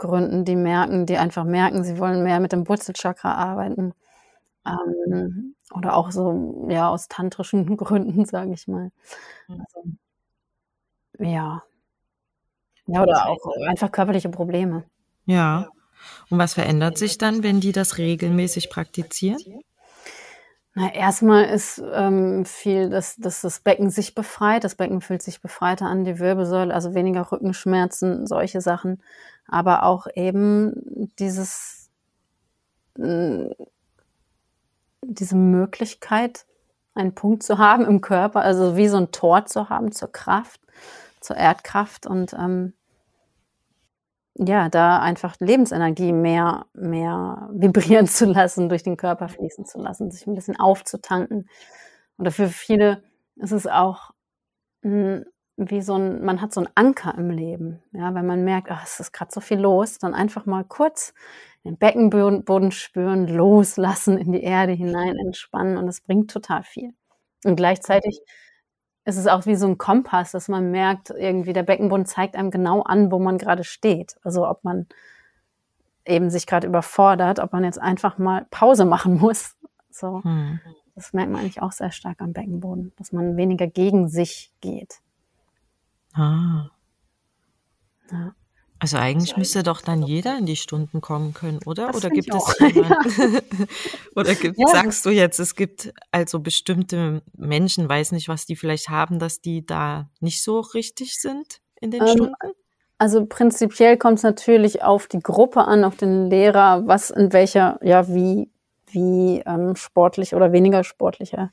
Gründen, 0.00 0.44
die 0.44 0.56
merken 0.56 1.06
die 1.06 1.18
einfach 1.18 1.44
merken, 1.44 1.84
sie 1.84 1.98
wollen 1.98 2.24
mehr 2.24 2.40
mit 2.40 2.52
dem 2.52 2.66
Wurzelchakra 2.68 3.34
arbeiten, 3.34 3.94
ähm, 4.66 5.54
oder 5.72 5.94
auch 5.94 6.10
so, 6.10 6.66
ja, 6.68 6.88
aus 6.88 7.08
tantrischen 7.08 7.64
Gründen, 7.76 8.24
sage 8.24 8.52
ich 8.52 8.66
mal. 8.66 8.90
Mhm. 9.48 9.60
Also 9.60 9.82
ja. 11.18 11.62
Ja, 12.86 13.02
oder 13.02 13.28
auch 13.28 13.38
einfach 13.68 13.92
körperliche 13.92 14.30
Probleme. 14.30 14.84
Ja. 15.26 15.68
Und 16.30 16.38
was 16.38 16.54
verändert 16.54 16.98
sich 16.98 17.18
dann, 17.18 17.42
wenn 17.42 17.60
die 17.60 17.72
das 17.72 17.98
regelmäßig 17.98 18.70
praktizieren? 18.70 19.62
Na, 20.74 20.92
erst 20.94 21.22
mal 21.22 21.42
ist, 21.42 21.82
ähm, 21.92 22.44
viel, 22.44 22.88
dass 22.90 23.16
dass 23.16 23.42
das 23.42 23.60
Becken 23.60 23.90
sich 23.90 24.14
befreit. 24.14 24.64
Das 24.64 24.76
Becken 24.76 25.00
fühlt 25.00 25.20
sich 25.20 25.42
befreiter 25.42 25.86
an, 25.86 26.04
die 26.04 26.18
Wirbelsäule, 26.18 26.72
also 26.72 26.94
weniger 26.94 27.30
Rückenschmerzen, 27.30 28.26
solche 28.26 28.60
Sachen. 28.60 29.02
Aber 29.50 29.82
auch 29.84 30.06
eben 30.14 31.10
dieses 31.18 31.88
hm 32.98 33.52
diese 35.04 35.34
Möglichkeit, 35.36 36.44
einen 36.94 37.14
Punkt 37.14 37.42
zu 37.42 37.58
haben 37.58 37.86
im 37.86 38.00
Körper, 38.02 38.42
also 38.42 38.76
wie 38.76 38.88
so 38.88 38.98
'n 38.98 39.10
Tor 39.12 39.46
zu 39.46 39.70
haben 39.70 39.92
zur 39.92 40.12
Kraft, 40.12 40.60
zur 41.20 41.36
Erdkraft 41.36 42.06
und, 42.06 42.34
ähm 42.34 42.74
ja, 44.36 44.68
da 44.68 45.00
einfach 45.00 45.36
Lebensenergie 45.40 46.12
mehr 46.12 46.66
mehr 46.74 47.48
vibrieren 47.52 48.06
zu 48.06 48.26
lassen, 48.26 48.68
durch 48.68 48.82
den 48.82 48.96
Körper 48.96 49.28
fließen 49.28 49.66
zu 49.66 49.78
lassen, 49.80 50.10
sich 50.10 50.26
'n 50.26 50.34
bisschen 50.34 50.58
aufzutanken. 50.58 51.48
Oder 52.18 52.30
für 52.30 52.48
viele 52.48 53.02
ist 53.36 53.52
es 53.52 53.66
auch, 53.66 54.12
hm, 54.82 55.24
wie 55.70 55.82
so 55.82 55.94
'n 55.96 56.24
man 56.24 56.40
hat 56.40 56.52
so 56.54 56.60
'n 56.60 56.68
Anker 56.74 57.14
im 57.18 57.30
Leben, 57.30 57.82
ja? 57.92 58.14
Wenn 58.14 58.26
man 58.26 58.44
merkt: 58.44 58.70
„Ah, 58.70 58.80
es 58.84 59.00
ist 59.00 59.12
grad 59.12 59.32
so 59.32 59.40
viel 59.40 59.58
los“, 59.60 59.98
dann 59.98 60.14
einfach 60.14 60.46
mal 60.46 60.64
kurz 60.64 61.14
den 61.64 61.76
Beckenböden 61.78 62.44
Boden 62.44 62.72
spüren, 62.72 63.26
loslassen, 63.28 64.18
in 64.18 64.32
die 64.32 64.42
Erde 64.42 64.72
hinein 64.72 65.16
entspannen 65.18 65.76
und 65.76 65.86
das 65.86 66.00
bringt 66.00 66.30
total 66.30 66.62
viel. 66.64 66.94
Und 67.44 67.56
gleichzeitig 67.56 68.20
ist 69.06 69.16
es 69.18 69.26
auch 69.28 69.46
wie 69.46 69.56
so 69.56 69.66
'n 69.66 69.78
Kompass, 69.78 70.32
dass 70.32 70.48
man 70.48 70.70
merkt, 70.72 71.10
irgendwie 71.10 71.52
der 71.54 71.64
Beckenboden 71.64 72.06
zeigt 72.06 72.36
einem 72.36 72.50
genau 72.52 72.82
an, 72.82 73.12
wo 73.12 73.18
man 73.20 73.38
grade 73.38 73.64
steht. 73.64 74.16
Also, 74.24 74.48
ob 74.48 74.64
man 74.64 74.86
eben 76.06 76.30
sich 76.30 76.46
grad 76.46 76.64
überfordert, 76.64 77.38
ob 77.40 77.52
man 77.52 77.64
jetzt 77.64 77.80
einfach 77.80 78.18
mal 78.18 78.46
Pause 78.50 78.84
machen 78.84 79.18
muss, 79.18 79.56
so. 79.90 80.20
Mhm. 80.24 80.60
Das 80.94 81.12
merkt 81.12 81.30
man 81.30 81.40
eigentlich 81.42 81.62
auch 81.62 81.72
sehr 81.72 81.92
stark 81.92 82.20
am 82.20 82.32
Beckenboden, 82.32 82.92
dass 82.96 83.12
man 83.12 83.36
weniger 83.36 83.66
gegen 83.66 84.08
sich 84.08 84.52
geht. 84.60 85.00
Ah. 86.14 86.70
Ja. 88.10 88.34
Also, 88.78 88.96
eigentlich 88.96 89.36
müsste 89.36 89.62
doch 89.62 89.82
dann 89.82 90.02
jeder 90.02 90.38
in 90.38 90.46
die 90.46 90.56
Stunden 90.56 91.02
kommen 91.02 91.34
können, 91.34 91.60
oder? 91.66 91.88
Das 91.88 91.96
Oder 91.96 92.10
gibt 92.10 92.34
es 92.34 92.34
auch, 92.34 92.54
jemand 92.60 92.96
oder 94.16 94.34
gibt 94.34 94.56
Ja, 94.56 94.66
sagst 94.66 95.04
du 95.04 95.10
jetzt, 95.10 95.38
es 95.38 95.54
gibt 95.54 95.92
also 96.12 96.40
bestimmte 96.40 97.22
Menschen, 97.36 97.88
weiß 97.88 98.12
nicht, 98.12 98.28
was 98.28 98.46
die 98.46 98.56
vielleicht 98.56 98.88
haben, 98.88 99.18
dass 99.18 99.40
die 99.42 99.66
da 99.66 100.08
nicht 100.20 100.42
so 100.42 100.60
richtig 100.60 101.20
sind 101.20 101.60
in 101.80 101.90
den 101.90 102.06
Ähm, 102.06 102.06
Stunden? 102.06 102.34
also, 102.98 103.26
prinzipiell 103.26 103.96
kommt's 103.98 104.22
natürlich 104.22 104.82
auf 104.82 105.08
die 105.08 105.20
Gruppe 105.20 105.64
an, 105.66 105.84
auf 105.84 105.96
den 105.96 106.30
Lehrer, 106.30 106.86
was 106.86 107.10
in 107.10 107.32
welcher 107.32 107.78
ja, 107.82 108.08
wie 108.08 108.50
wie, 108.92 109.42
ähm, 109.46 109.76
sportlich 109.76 110.34
oder 110.34 110.52
weniger 110.52 110.84
sportlich 110.84 111.34
er 111.34 111.52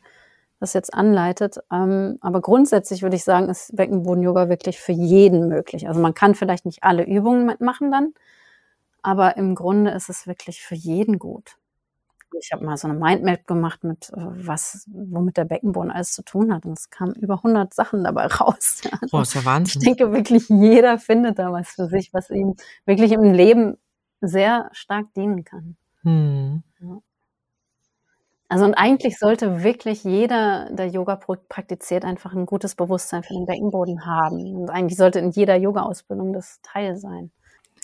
das 0.60 0.74
jetzt 0.74 0.94
anleitet. 0.94 1.58
Ähm, 1.72 2.18
aber 2.22 2.42
grundsätzlich 2.42 3.04
würde 3.04 3.16
ich 3.18 3.24
sagen, 3.24 3.50
ist 3.50 3.76
Beckenboden-Yoga 3.76 4.50
wirklich 4.50 4.80
für 4.80 4.92
jeden 4.94 5.48
möglich. 5.50 5.88
Also, 5.88 6.02
man 6.02 6.14
kann 6.16 6.36
vielleicht 6.36 6.66
nicht 6.66 6.84
alle 6.84 7.06
Übungen 7.06 7.46
mitmachen 7.46 7.92
dann, 7.92 8.14
aber 9.04 9.38
im 9.38 9.56
Grunde 9.56 9.92
ist 9.92 10.10
es 10.10 10.28
wirklich 10.28 10.62
für 10.64 10.76
jeden 10.76 11.20
gut. 11.20 11.58
Ich 12.42 12.52
habe 12.54 12.66
mal 12.66 12.78
so 12.78 12.88
'ne 12.90 12.96
Mindmap 12.96 13.48
gemacht 13.48 13.84
mit, 13.86 14.10
äh, 14.12 14.16
was 14.18 14.86
womit 14.94 15.38
der 15.38 15.46
Beckenboden 15.46 15.92
alles 15.92 16.14
zu 16.14 16.24
tun 16.24 16.54
hat 16.54 16.66
und 16.66 16.78
es 16.80 16.90
kamen 16.92 17.16
über 17.16 17.44
100 17.44 17.74
Sachen 17.76 18.04
dabei 18.06 18.28
raus. 18.28 18.82
Oh, 19.14 19.22
ist 19.22 19.34
ja 19.36 19.46
Ich 19.46 19.46
Wahnsinn. 19.46 19.82
denke 19.86 20.12
wirklich, 20.14 20.50
jeder 20.50 21.00
findet 21.00 21.40
da 21.40 21.52
was 21.54 21.70
für 21.72 21.88
sich, 21.88 22.14
was 22.14 22.30
ihm 22.32 22.56
wirklich 22.86 23.12
im 23.14 23.24
Leben 23.34 23.78
sehr 24.22 24.70
stark 24.74 25.14
dienen 25.16 25.44
kann. 25.46 25.78
Mhm. 26.04 26.64
Ja. 26.82 27.00
Also, 28.52 28.64
und 28.64 28.76
eigentlich 28.76 29.20
sollte 29.20 29.62
wirklich 29.64 30.06
jeder, 30.06 30.70
der 30.72 30.88
Yoga 30.88 31.18
praktiziert, 31.18 32.06
einfach 32.06 32.34
'n 32.34 32.46
gutes 32.46 32.76
Bewusstsein 32.76 33.24
für 33.24 33.34
den 33.34 33.46
Beckenboden 33.46 34.06
haben. 34.06 34.56
Und 34.56 34.70
eigentlich 34.70 34.98
sollte 34.98 35.20
in 35.20 35.32
jeder 35.32 35.56
Yogaausbildung 35.58 36.32
das 36.32 36.62
Teil 36.62 36.96
sein. 36.96 37.32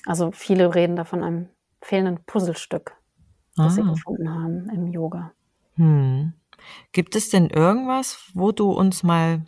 Also, 0.05 0.31
viele 0.31 0.75
reden 0.75 0.95
da 0.97 1.05
von 1.05 1.23
einem 1.23 1.49
fehlenden 1.81 2.23
Puzzlestück, 2.25 2.95
das 3.61 3.75
sie 3.75 3.83
Ah. 3.83 3.85
gefunden 3.85 4.29
haben 4.33 4.69
im 4.69 4.87
Yoga. 4.87 5.33
Mhm. 5.77 6.33
Gibt 6.93 7.15
es 7.15 7.29
denn 7.29 7.49
irgendwas, 7.49 8.19
wo 8.33 8.51
du 8.51 8.71
uns 8.71 9.03
mal 9.03 9.45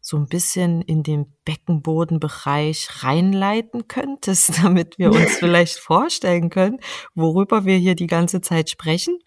so 0.00 0.16
'n 0.18 0.26
bisschen 0.28 0.82
in 0.82 1.02
den 1.02 1.26
Beckenbodenbereich 1.44 3.04
reinleiten 3.04 3.88
könntest, 3.88 4.50
damit 4.64 4.98
wir 4.98 5.12
uns 5.12 5.36
vielleicht 5.38 5.78
vorstellen 5.78 6.50
können, 6.50 6.80
worüber 7.14 7.64
wir 7.66 7.76
hier 7.78 7.94
die 7.96 8.06
ganze 8.08 8.40
Zeit 8.40 8.70
sprechen, 8.70 9.18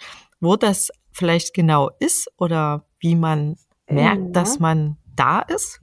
wo 0.41 0.55
das 0.57 0.91
vielleicht 1.11 1.53
genau 1.53 1.89
ist 1.99 2.29
oder 2.37 2.85
wie 2.99 3.15
man 3.15 3.57
merkt, 3.89 4.35
dass 4.35 4.57
Ja. 4.57 4.59
man 4.59 4.97
da 5.15 5.39
ist? 5.41 5.79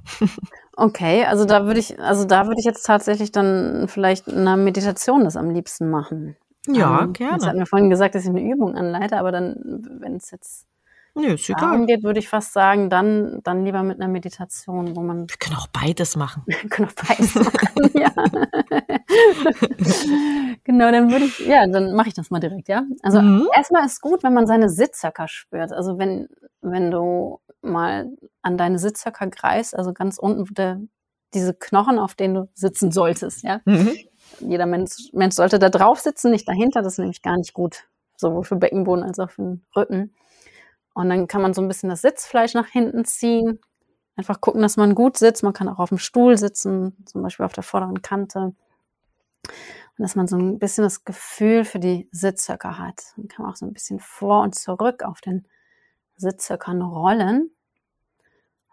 Okay, 0.79 1.25
also, 1.25 1.47
da 1.47 1.65
würde 1.65 1.81
ich 1.81 1.99
also, 1.99 2.27
da 2.27 2.47
würde 2.47 2.61
ich 2.61 2.67
jetzt 2.67 2.83
tatsächlich 2.85 3.33
dann 3.33 3.89
vielleicht 3.89 4.29
in 4.29 4.45
'ner 4.45 4.59
Meditation 4.59 5.25
das 5.25 5.35
am 5.37 5.49
liebsten 5.51 5.89
machen. 5.89 6.37
Ja, 6.69 7.07
Ähm, 7.07 7.17
jetzt 7.31 7.47
gerne. 7.47 7.47
hatten 7.47 7.59
wir 7.59 7.67
vorhin 7.67 7.89
gesagt, 7.89 8.15
dass 8.15 8.25
ich 8.27 8.31
'ne 8.31 8.43
Übung 8.43 8.75
anleite, 8.77 9.17
aber 9.19 9.33
dann, 9.33 9.55
w 9.65 10.01
wenn's 10.03 10.31
jetzt 10.31 10.67
Nö, 11.17 11.33
ist 11.33 11.49
egal. 11.49 11.81
geht, 11.87 12.03
würde 12.05 12.19
ich 12.19 12.29
fast 12.29 12.53
sagen, 12.53 12.91
dann 12.91 13.41
dann 13.43 13.65
lieber 13.65 13.83
mit 13.83 13.99
'ner 13.99 14.09
Meditation, 14.09 14.95
wo 14.97 15.01
man 15.03 15.29
Wir 15.29 15.37
können 15.39 15.57
auch 15.57 15.69
beides 15.69 16.15
machen. 16.17 16.43
wir 16.47 16.69
können 16.69 16.89
auch 16.89 17.07
beides 17.09 17.35
machen, 17.35 17.91
ja. 17.95 18.11
Genau, 20.65 20.91
dann 20.91 21.11
würde 21.13 21.27
ich 21.27 21.39
ja, 21.39 21.67
dann 21.69 21.95
mache 21.95 22.09
ich 22.09 22.15
das 22.15 22.31
mal 22.31 22.41
direkt, 22.41 22.69
ja? 22.69 22.85
Also, 23.03 23.21
Mhm. 23.21 23.49
erst 23.57 23.73
mal 23.73 23.85
ist 23.87 24.01
gut, 24.01 24.23
wenn 24.25 24.35
man 24.35 24.47
seine 24.47 24.69
Sitzhöcker 24.69 25.29
spürt. 25.29 25.73
Also, 25.73 25.99
wenn 25.99 26.29
wenn 26.63 26.91
du 26.91 27.41
mal 27.63 28.09
an 28.43 28.59
deine 28.59 28.79
Sitzhöcker 28.79 29.29
greifst, 29.29 29.77
also, 29.77 29.93
ganz 29.93 30.19
unten, 30.19 30.49
wo 30.49 30.53
der 30.55 30.81
diese 31.35 31.55
Knochen, 31.55 31.99
auf 31.99 32.15
denen 32.15 32.35
du 32.35 32.49
sitzen 32.55 32.91
solltest, 32.93 33.43
ja? 33.45 33.61
Mhm. 33.65 33.97
Jeder 34.41 34.67
Mensch 34.67 35.11
Mensch 35.13 35.35
sollte 35.37 35.59
da 35.59 35.69
drauf 35.71 36.01
sitzen, 36.01 36.31
nicht 36.33 36.49
dahinter, 36.49 36.83
das 36.83 36.95
ist 36.95 36.99
nämlich 37.01 37.23
gar 37.23 37.37
nicht 37.39 37.55
gut, 37.55 37.85
sowohl 38.17 38.45
für 38.45 38.57
Beckenboden 38.57 39.05
als 39.05 39.19
auch 39.21 39.31
für 39.31 39.43
'n 39.43 39.65
Rücken. 39.77 40.15
Und 40.97 41.11
dann 41.11 41.27
kann 41.29 41.43
man 41.43 41.53
so 41.53 41.61
'n 41.61 41.69
bisschen 41.69 41.91
das 41.91 42.01
Sitzfleisch 42.03 42.55
nach 42.55 42.69
hinten 42.69 43.05
ziehen. 43.05 43.61
Einfach 44.17 44.41
gucken, 44.41 44.63
dass 44.63 44.79
man 44.79 44.95
gut 44.95 45.19
sitzt. 45.19 45.43
Man 45.43 45.53
kann 45.53 45.69
auch 45.69 45.79
auf'm 45.79 45.99
Stuhl 45.99 46.39
sitzen, 46.39 46.97
zum 47.07 47.23
Beispiel 47.23 47.45
auf 47.47 47.53
der 47.53 47.65
vorderen 47.65 48.01
Kante. 48.03 48.55
Und 49.99 50.03
dass 50.03 50.15
man 50.17 50.27
so 50.29 50.37
ein 50.37 50.59
bisschen 50.59 50.85
das 50.85 51.05
Gefühl 51.05 51.65
für 51.65 51.79
die 51.79 52.09
Sitzhöcker 52.13 52.79
hat. 52.79 53.03
Dann 53.17 53.29
kann 53.29 53.45
man 53.45 53.53
auch 53.53 53.57
so 53.57 53.65
ein 53.67 53.73
bisschen 53.73 53.99
vor 53.99 54.43
und 54.43 54.55
zurück 54.55 55.03
auf 55.03 55.21
den 55.23 55.47
Sitzhöckern 56.17 56.83
rollen. 56.83 57.51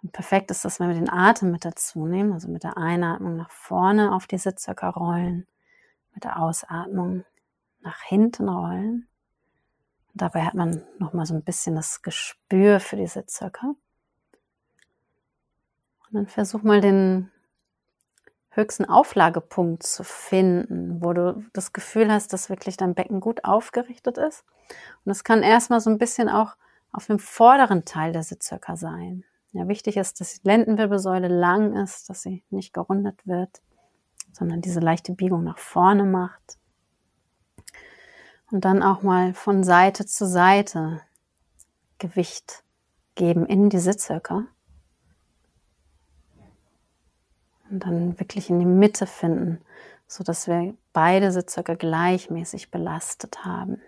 Und 0.01 0.11
perfekt 0.11 0.51
ist 0.51 0.65
das, 0.65 0.79
wenn 0.79 0.89
wir 0.89 0.95
den 0.95 1.09
Atem 1.09 1.51
mit 1.51 1.63
dazu 1.65 2.05
nehmen, 2.05 2.33
also 2.33 2.49
mit 2.49 2.63
der 2.63 2.77
Einatmung 2.77 3.37
nach 3.37 3.51
vorne 3.51 4.13
auf 4.13 4.27
die 4.27 4.37
Sitzhöcker 4.37 4.89
rollen, 4.89 5.47
mit 6.13 6.23
der 6.25 6.39
Ausatmung 6.39 7.25
nach 7.81 8.01
hinten 8.03 8.49
rollen. 8.49 9.07
Dabei 10.13 10.43
hat 10.43 10.53
man 10.53 10.83
nochmal 10.99 11.25
so 11.25 11.33
ein 11.33 11.43
bisschen 11.43 11.75
das 11.75 12.01
Gespür 12.01 12.79
für 12.79 12.95
die 12.95 13.07
Sitzhöcker. 13.07 13.75
Und 16.07 16.13
dann 16.13 16.27
versuch 16.27 16.61
mal 16.61 16.81
den 16.81 17.31
höchsten 18.49 18.85
Auflagepunkt 18.85 19.83
zu 19.83 20.03
finden, 20.03 21.01
wo 21.03 21.13
du 21.13 21.43
das 21.53 21.73
Gefühl 21.73 22.11
hast, 22.11 22.33
dass 22.33 22.49
wirklich 22.49 22.77
dein 22.77 22.93
Becken 22.93 23.19
gut 23.19 23.43
aufgerichtet 23.43 24.19
ist. 24.19 24.45
Und 25.03 25.11
es 25.11 25.23
kann 25.23 25.41
erstmal 25.41 25.81
so 25.81 25.89
ein 25.89 25.97
bisschen 25.97 26.29
auch 26.29 26.55
auf 26.91 27.07
dem 27.07 27.17
vorderen 27.17 27.83
Teil 27.85 28.13
der 28.13 28.21
Sitzhöcker 28.21 28.77
sein. 28.77 29.25
Ja, 29.51 29.67
wichtig 29.67 29.97
ist, 29.97 30.21
dass 30.21 30.39
die 30.39 30.47
Lendenwirbelsäule 30.47 31.27
lang 31.27 31.75
ist, 31.75 32.09
dass 32.09 32.21
sie 32.21 32.43
nicht 32.49 32.73
gerundet 32.73 33.25
wird, 33.25 33.61
sondern 34.31 34.61
diese 34.61 34.79
leichte 34.79 35.13
Biegung 35.13 35.43
nach 35.43 35.57
vorne 35.57 36.05
macht. 36.05 36.57
Und 38.53 38.65
dann 38.65 38.83
auch 38.83 39.01
mal 39.01 39.33
von 39.33 39.63
Seite 39.63 40.05
zu 40.05 40.27
Seite 40.27 41.01
Gewicht 41.97 42.63
geben 43.15 43.47
in 43.47 43.71
die 43.71 43.79
Sitzhöcker. 43.79 44.45
Und 47.71 47.79
dann 47.79 48.19
wirklich 48.19 48.51
in 48.51 48.59
die 48.59 48.67
Mitte 48.67 49.07
finden, 49.07 49.59
so 50.05 50.23
dass 50.23 50.47
wir 50.47 50.75
beide 50.93 51.31
Sitzhöcker 51.31 51.75
gleichmäßig 51.75 52.69
belastet 52.69 53.43
haben. 53.43 53.81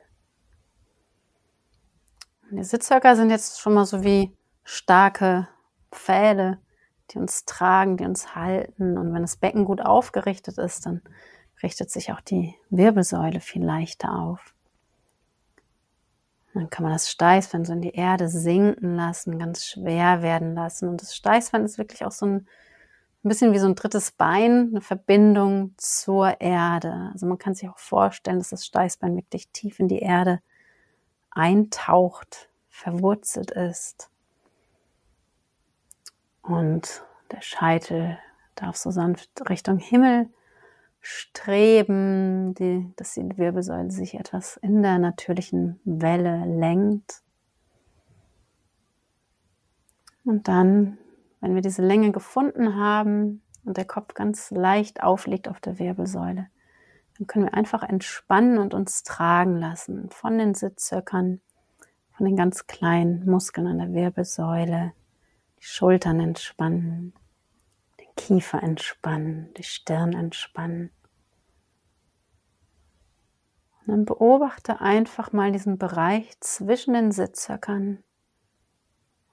Und 2.50 2.58
die 2.58 2.64
Sitzhöcker 2.64 3.16
sind 3.16 3.30
jetzt 3.30 3.60
schon 3.60 3.76
mal 3.76 3.86
so 3.86 4.04
wie 4.04 4.36
starke 4.64 5.48
Pfähle, 5.92 6.58
die 7.12 7.20
uns 7.20 7.46
tragen, 7.46 7.98
die 7.98 8.06
uns 8.06 8.34
halten. 8.34 8.98
Und 8.98 9.14
wenn 9.14 9.22
das 9.22 9.38
Becken 9.38 9.66
gut 9.66 9.82
aufgerichtet 9.82 10.58
ist, 10.58 10.88
dann 10.88 11.04
richtet 11.62 11.92
sich 11.92 12.12
auch 12.12 12.22
die 12.22 12.56
Wirbelsäule 12.72 13.42
viel 13.42 13.64
leichter 13.64 14.12
auf. 14.18 14.55
Dann 16.56 16.70
kann 16.72 16.84
man 16.84 16.94
das 16.94 17.12
Steißbein 17.12 17.66
so 17.66 17.74
in 17.74 17.82
die 17.82 17.94
Erde 17.94 18.28
sinken 18.30 18.96
lassen, 18.96 19.38
ganz 19.38 19.66
schwer 19.66 20.24
werden 20.24 20.56
lassen. 20.56 20.90
Und 20.90 21.02
das 21.02 21.16
Steißbein 21.16 21.64
ist 21.64 21.78
wirklich 21.78 22.04
auch 22.04 22.12
so 22.12 22.26
ein 22.26 22.48
ein 23.26 23.30
bisschen 23.30 23.54
wie 23.54 23.60
so 23.60 23.66
ein 23.66 23.74
drittes 23.74 24.12
Bein, 24.12 24.70
eine 24.70 24.82
Verbindung 24.82 25.74
zur 25.78 26.40
Erde. 26.40 27.10
Also 27.12 27.26
man 27.26 27.40
kann 27.40 27.56
sich 27.56 27.68
auch 27.68 27.80
vorstellen, 27.80 28.38
dass 28.38 28.50
das 28.52 28.68
Steißbein 28.68 29.16
wirklich 29.16 29.50
tief 29.50 29.80
in 29.80 29.88
die 29.88 29.98
Erde 29.98 30.42
eintaucht, 31.32 32.50
verwurzelt 32.70 33.50
ist. 33.50 34.12
Und 36.44 37.04
der 37.32 37.42
Scheitel 37.42 38.20
darf 38.54 38.76
so 38.76 38.92
sanft 38.92 39.50
Richtung 39.50 39.80
Himmel 39.80 40.30
streben, 41.06 42.54
die, 42.56 42.92
dass 42.96 43.14
die 43.14 43.38
Wirbelsäule 43.38 43.92
sich 43.92 44.16
etwas 44.16 44.58
in 44.58 44.82
der 44.82 44.98
natürlichen 44.98 45.80
Welle 45.84 46.46
lenkt. 46.46 47.22
Und 50.24 50.48
dann 50.48 50.98
wenn 51.46 51.54
wir 51.54 51.62
diese 51.62 51.84
Länge 51.84 52.12
gefunden 52.12 52.76
haben 52.76 53.44
und 53.66 53.78
der 53.78 53.86
Kopf 53.86 54.16
ganz 54.16 54.50
leicht 54.50 55.04
aufliegt 55.04 55.48
auf 55.48 55.60
der 55.60 55.78
Wirbelsäule, 55.78 56.48
dann 57.20 57.28
können 57.28 57.46
wir 57.46 57.54
einfach 57.54 57.84
entspannen 57.84 58.58
und 58.58 58.74
uns 58.74 59.04
tragen 59.04 59.58
lassen 59.58 60.10
von 60.10 60.40
den 60.40 60.56
Sitzhöckern, 60.56 61.42
von 62.18 62.26
den 62.26 62.36
ganz 62.36 62.66
kleinen 62.66 63.30
Muskeln 63.30 63.68
an 63.68 63.78
der 63.78 63.94
Wirbelsäule, 63.94 64.94
die 65.60 65.66
Schultern 65.66 66.20
entspannen, 66.20 67.14
Kiefer 68.16 68.62
entspannen, 68.64 69.54
die 69.56 69.64
Stirn 69.64 70.14
entspannen. 70.14 70.92
Und 73.82 73.88
dann 73.90 74.06
beobachte 74.06 74.82
einfach 74.82 75.32
mal 75.32 75.52
diesen 75.52 75.78
Bereich 75.78 76.40
zwischen 76.40 76.94
den 76.94 77.12
Sitzhöckern, 77.12 78.04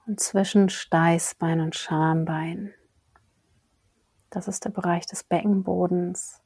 und 0.05 0.19
zwischen 0.19 0.69
Steißbein 0.69 1.61
und 1.61 1.75
Schambein. 1.75 2.73
Das 4.29 4.47
ist 4.47 4.65
der 4.65 4.71
Bereich 4.71 5.05
des 5.05 5.23
Beckenbodens. 5.23 6.41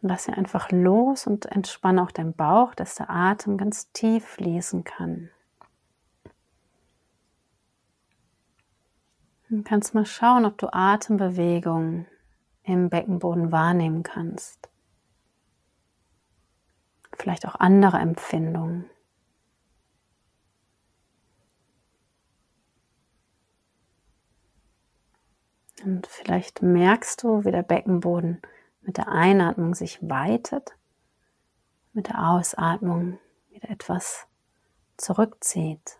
Und 0.00 0.08
lass 0.08 0.24
sie 0.24 0.32
einfach 0.32 0.70
los 0.70 1.26
und 1.26 1.46
entspanne 1.46 2.02
auch 2.02 2.10
deinen 2.10 2.34
Bauch, 2.34 2.74
dass 2.74 2.96
der 2.96 3.10
Atem 3.10 3.56
ganz 3.56 3.92
tief 3.92 4.24
fließen 4.24 4.84
kann. 4.84 5.30
Du 9.52 9.62
kannst 9.62 9.92
mal 9.92 10.06
schauen, 10.06 10.46
ob 10.46 10.56
du 10.56 10.72
Atembewegungen 10.72 12.06
im 12.62 12.88
Beckenboden 12.88 13.52
wahrnehmen 13.52 14.02
kannst. 14.02 14.70
Vielleicht 17.18 17.46
auch 17.46 17.56
andere 17.56 17.98
Empfindungen. 17.98 18.88
Und 25.84 26.06
vielleicht 26.06 26.62
merkst 26.62 27.22
du, 27.22 27.44
wie 27.44 27.50
der 27.50 27.62
Beckenboden 27.62 28.40
mit 28.80 28.96
der 28.96 29.08
Einatmung 29.08 29.74
sich 29.74 29.98
weitet, 30.00 30.78
mit 31.92 32.08
der 32.08 32.26
Ausatmung 32.30 33.18
wieder 33.50 33.68
etwas 33.68 34.26
zurückzieht. 34.96 35.98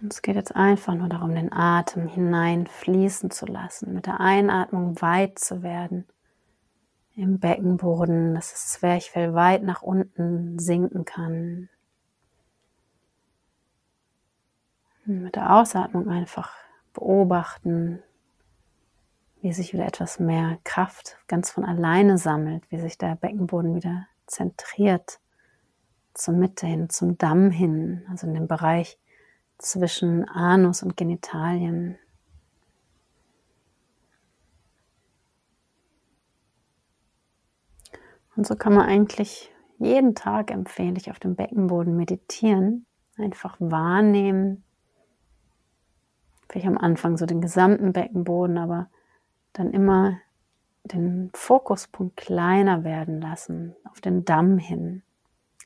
Und 0.00 0.12
es 0.12 0.22
geht 0.22 0.36
jetzt 0.36 0.56
einfach 0.56 0.94
nur 0.94 1.08
darum, 1.08 1.34
den 1.34 1.52
Atem 1.52 2.08
hineinfließen 2.08 3.30
zu 3.30 3.46
lassen, 3.46 3.92
mit 3.92 4.06
der 4.06 4.20
Einatmung 4.20 5.00
weit 5.02 5.38
zu 5.38 5.62
werden 5.62 6.06
im 7.16 7.38
Beckenboden, 7.38 8.34
dass 8.34 8.50
das 8.50 8.68
Zwerchfell 8.70 9.34
weit 9.34 9.62
nach 9.62 9.82
unten 9.82 10.58
sinken 10.58 11.04
kann. 11.04 11.68
mit 15.06 15.34
der 15.34 15.56
Ausatmung 15.56 16.08
einfach 16.08 16.54
beobachten, 16.92 18.02
wie 19.40 19.52
sich 19.52 19.72
wieder 19.72 19.86
etwas 19.86 20.20
mehr 20.20 20.58
Kraft 20.64 21.18
ganz 21.26 21.50
von 21.50 21.64
alleine 21.64 22.18
sammelt, 22.18 22.70
wie 22.70 22.78
sich 22.78 22.98
der 22.98 23.16
Beckenboden 23.16 23.74
wieder 23.74 24.06
zentriert 24.26 25.20
zur 26.14 26.34
Mitte 26.34 26.66
hin, 26.66 26.90
zum 26.90 27.18
Damm 27.18 27.50
hin, 27.50 28.04
also 28.08 28.26
in 28.26 28.34
dem 28.34 28.46
Bereich 28.46 28.98
zwischen 29.60 30.28
Anus 30.28 30.82
und 30.82 30.96
Genitalien. 30.96 31.98
Und 38.36 38.46
so 38.46 38.56
kann 38.56 38.74
man 38.74 38.86
eigentlich 38.86 39.52
jeden 39.78 40.14
Tag 40.14 40.50
empfehlen, 40.50 40.96
ich 40.96 41.10
auf 41.10 41.18
dem 41.18 41.34
Beckenboden 41.34 41.96
meditieren, 41.96 42.86
einfach 43.16 43.56
wahrnehmen, 43.58 44.64
vielleicht 46.48 46.66
am 46.66 46.78
Anfang 46.78 47.16
so 47.16 47.26
den 47.26 47.40
gesamten 47.40 47.92
Beckenboden, 47.92 48.56
aber 48.56 48.88
dann 49.52 49.72
immer 49.72 50.18
den 50.84 51.30
Fokuspunkt 51.34 52.16
kleiner 52.16 52.84
werden 52.84 53.20
lassen, 53.20 53.76
auf 53.90 54.00
den 54.00 54.24
Damm 54.24 54.58
hin, 54.58 55.02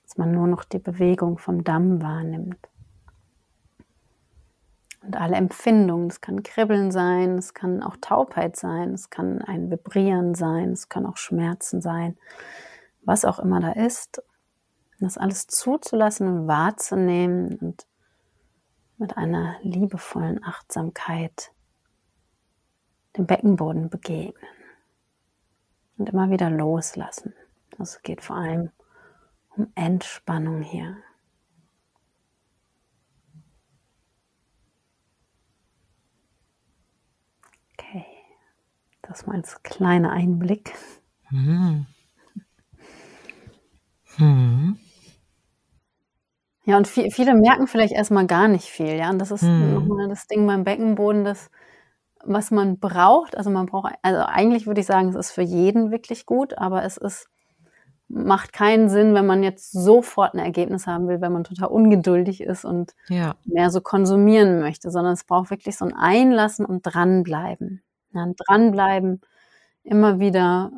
dass 0.03 0.17
man 0.17 0.33
nur 0.33 0.49
noch 0.49 0.65
die 0.65 0.79
Bewegung 0.79 1.39
vom 1.39 1.63
Damm 1.63 2.03
wahrnimmt. 2.03 2.59
Und 5.05 5.17
alle 5.17 5.37
Empfindungen, 5.37 6.09
es 6.09 6.21
kann 6.21 6.43
Kribbeln 6.43 6.91
sein, 6.91 7.37
es 7.37 7.53
kann 7.53 7.83
auch 7.83 7.97
Taubheit 8.01 8.57
sein, 8.57 8.95
es 8.95 9.11
kann 9.11 9.43
ein 9.43 9.71
Vibrieren 9.71 10.35
sein, 10.35 10.71
es 10.71 10.89
kann 10.89 11.05
auch 11.05 11.19
Schmerzen 11.19 11.83
sein, 11.83 12.17
was 13.03 13.25
auch 13.25 13.39
immer 13.39 13.61
da 13.61 13.73
ist, 13.73 14.23
das 15.01 15.19
alles 15.19 15.47
zuzulassen 15.47 16.27
und 16.29 16.49
wahrzunehmen 16.49 17.59
und 17.59 17.87
mit 18.97 19.17
einer 19.17 19.57
liebevollen 19.63 20.43
Achtsamkeit 20.43 21.53
dem 23.17 23.27
Beckenboden 23.27 23.91
begegnen 23.91 24.49
und 25.99 26.09
immer 26.09 26.31
wieder 26.31 26.49
loslassen. 26.49 27.35
Also 27.73 27.97
es 27.97 28.03
geht 28.03 28.23
vor 28.23 28.37
allem 28.37 28.71
um 29.57 29.71
Entspannung 29.75 30.63
hier. 30.63 30.97
Das 39.09 39.27
mal 39.27 39.37
als 39.37 39.63
kleiner 39.63 40.11
Einblick. 40.13 40.75
Mhm. 41.31 41.87
Mhm. 44.19 44.79
Ja, 46.67 46.79
und 46.79 46.89
viel, 46.89 47.11
viele 47.11 47.35
merken 47.35 47.67
vielleicht 47.67 47.93
erstmal 47.93 48.27
gar 48.27 48.49
nicht 48.49 48.67
viel, 48.67 48.97
ja. 48.97 49.11
Und 49.11 49.19
das 49.19 49.31
ist 49.31 49.43
mhm. 49.43 49.75
nochmal 49.75 50.09
das 50.09 50.27
Ding 50.27 50.47
beim 50.47 50.65
Beckenboden, 50.65 51.25
dass 51.25 51.51
was 52.27 52.51
man 52.51 52.79
braucht. 52.79 53.37
Also 53.37 53.51
man 53.51 53.67
braucht, 53.67 53.93
also 54.03 54.21
eigentlich 54.23 54.67
würde 54.67 54.81
ich 54.81 54.87
sagen, 54.87 55.09
es 55.09 55.15
ist 55.15 55.33
für 55.33 55.43
jeden 55.43 55.91
wirklich 55.91 56.27
gut, 56.27 56.57
aber 56.57 56.83
es 56.85 56.97
ist, 56.97 57.29
macht 58.09 58.53
keinen 58.53 58.89
Sinn, 58.89 59.15
wenn 59.15 59.27
man 59.27 59.43
jetzt 59.43 59.73
sofort 59.73 60.35
ein 60.35 60.39
Ergebnis 60.39 60.87
haben 60.87 61.09
will, 61.09 61.21
wenn 61.21 61.33
man 61.33 61.45
total 61.45 61.69
ungeduldig 61.69 62.43
ist 62.43 62.65
und 62.65 62.95
Ja. 63.09 63.35
mehr 63.45 63.71
so 63.71 63.81
konsumieren 63.81 64.61
möchte, 64.61 64.91
sondern 64.91 65.15
es 65.15 65.25
braucht 65.25 65.51
wirklich 65.51 65.77
so 65.77 65.85
ein 65.85 65.95
Einlassen 65.95 66.65
und 66.65 66.83
dranbleiben. 66.83 67.83
Ja, 68.15 68.27
dranbleiben, 68.37 69.21
immer 69.83 70.21
wieder 70.21 70.71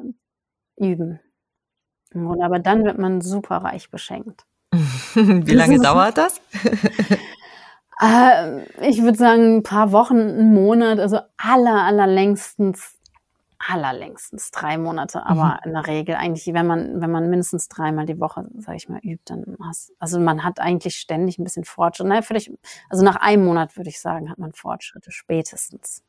üben. 0.77 1.21
Und 2.15 2.43
aber 2.43 2.59
dann 2.59 2.85
wird 2.85 2.99
man 2.99 3.21
super 3.21 3.59
reich 3.59 3.91
beschenkt. 3.91 4.47
Wie 5.15 5.55
lange 5.55 5.79
dauert 5.83 6.19
das? 6.19 6.41
Äh, 7.99 8.61
ich 8.87 9.03
würde 9.03 9.17
sagen, 9.17 9.57
ein 9.57 9.63
paar 9.63 9.91
Wochen, 9.93 10.19
einen 10.19 10.53
Monat, 10.53 10.99
also 10.99 11.19
aller, 11.39 11.85
allerlängstens, 11.85 12.95
allerlängstens 13.59 14.51
drei 14.51 14.77
Monate, 14.77 15.25
aber 15.25 15.61
in 15.65 15.73
der 15.73 15.87
Regel 15.87 16.15
eigentlich, 16.15 16.47
wenn 16.53 16.67
man, 16.67 17.01
wenn 17.01 17.11
man 17.11 17.31
mindestens 17.31 17.69
dreimal 17.69 18.05
die 18.05 18.21
Woche, 18.21 18.47
sage 18.59 18.77
ich 18.77 18.89
mal, 18.91 19.01
übt, 19.03 19.23
dann 19.25 19.57
hast, 19.63 19.93
also 19.99 20.21
man 20.21 20.45
hat 20.45 20.61
eigentlich 20.61 20.97
ständig 20.97 21.39
ein 21.39 21.45
bisschen 21.45 21.65
Fortschritt. 21.65 22.07
Naja, 22.07 22.21
vielleicht, 22.21 22.51
also 22.91 23.03
nach 23.03 23.17
einem 23.17 23.47
Monat 23.47 23.77
würde 23.79 23.89
ich 23.89 23.99
sagen, 23.99 24.29
hat 24.29 24.39
man 24.39 24.53
Fortschritte 24.53 25.11
spätestens, 25.11 26.03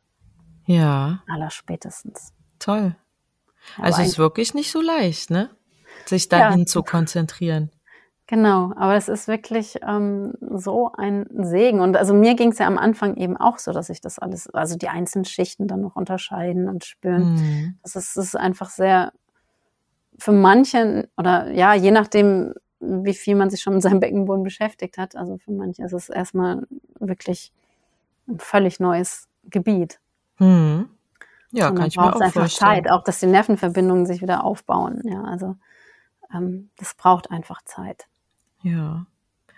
Ja, 0.68 1.24
aller 1.28 1.50
spätestens. 1.50 2.34
toll. 2.60 2.96
Aber 3.78 3.86
Also 3.86 4.02
es 4.02 4.08
ist 4.10 4.18
wirklich 4.18 4.54
nicht 4.54 4.72
so 4.72 4.82
leicht, 4.82 5.30
ne? 5.30 5.50
Sich 6.06 6.26
Ja. 6.32 6.50
dahin 6.50 6.68
zu 6.68 6.84
konzentrieren. 6.84 7.72
Genau, 8.28 8.74
aber 8.76 8.96
es 8.96 9.08
ist 9.08 9.30
wirklich 9.30 9.80
ähm, 9.88 10.34
so 10.42 10.92
ein 10.92 11.26
Segen. 11.34 11.80
Und 11.80 11.96
also 11.96 12.14
mir 12.14 12.36
ging 12.36 12.52
es 12.52 12.58
ja 12.60 12.68
am 12.68 12.78
Anfang 12.78 13.16
eben 13.16 13.38
auch 13.38 13.58
so, 13.58 13.72
dass 13.72 13.90
ich 13.90 14.02
das 14.02 14.20
alles, 14.20 14.50
also 14.54 14.78
die 14.78 14.90
einzelnen 14.90 15.24
Schichten 15.26 15.68
dann 15.68 15.80
noch 15.82 15.96
unterscheiden 15.96 16.68
und 16.68 16.84
spüren. 16.84 17.36
Mhm. 17.36 17.78
Das 17.84 17.96
ist, 17.96 18.18
das 18.18 18.26
ist 18.26 18.36
einfach 18.36 18.70
sehr 18.70 19.14
für 20.20 20.34
manche 20.34 21.10
oder 21.18 21.52
ja, 21.52 21.74
je 21.74 21.92
nachdem, 21.92 22.54
wie 22.80 23.14
viel 23.14 23.36
man 23.36 23.50
sich 23.50 23.62
schon 23.62 23.74
mit 23.74 23.84
seinem 23.84 24.00
Beckenboden 24.02 24.44
beschäftigt 24.44 24.98
hat. 24.98 25.16
Also 25.16 25.38
für 25.38 25.52
manche 25.52 25.84
ist 25.84 25.94
es 25.94 26.10
erstmal 26.10 26.68
wirklich 27.00 27.54
ein 28.28 28.40
völlig 28.40 28.80
neues 28.82 29.28
Gebiet. 29.46 30.00
Mhm. 30.40 30.90
Ja, 31.52 31.70
Und 31.70 31.76
kann 31.76 31.88
ich 31.88 31.96
mir 31.98 32.04
braucht 32.04 32.22
auch 32.24 32.32
vorstellen. 32.32 32.84
Zeit, 32.84 32.92
auch 32.92 33.04
dass 33.04 33.20
die 33.20 33.26
Nervenverbindungen 33.28 34.06
sich 34.06 34.22
wieder 34.22 34.44
aufbauen. 34.44 35.02
Ja, 35.06 35.24
also 35.24 35.56
ähm, 36.34 36.70
das 36.78 36.94
braucht 36.94 37.32
einfach 37.32 37.62
Zeit. 37.64 38.06
Ja. 38.64 39.06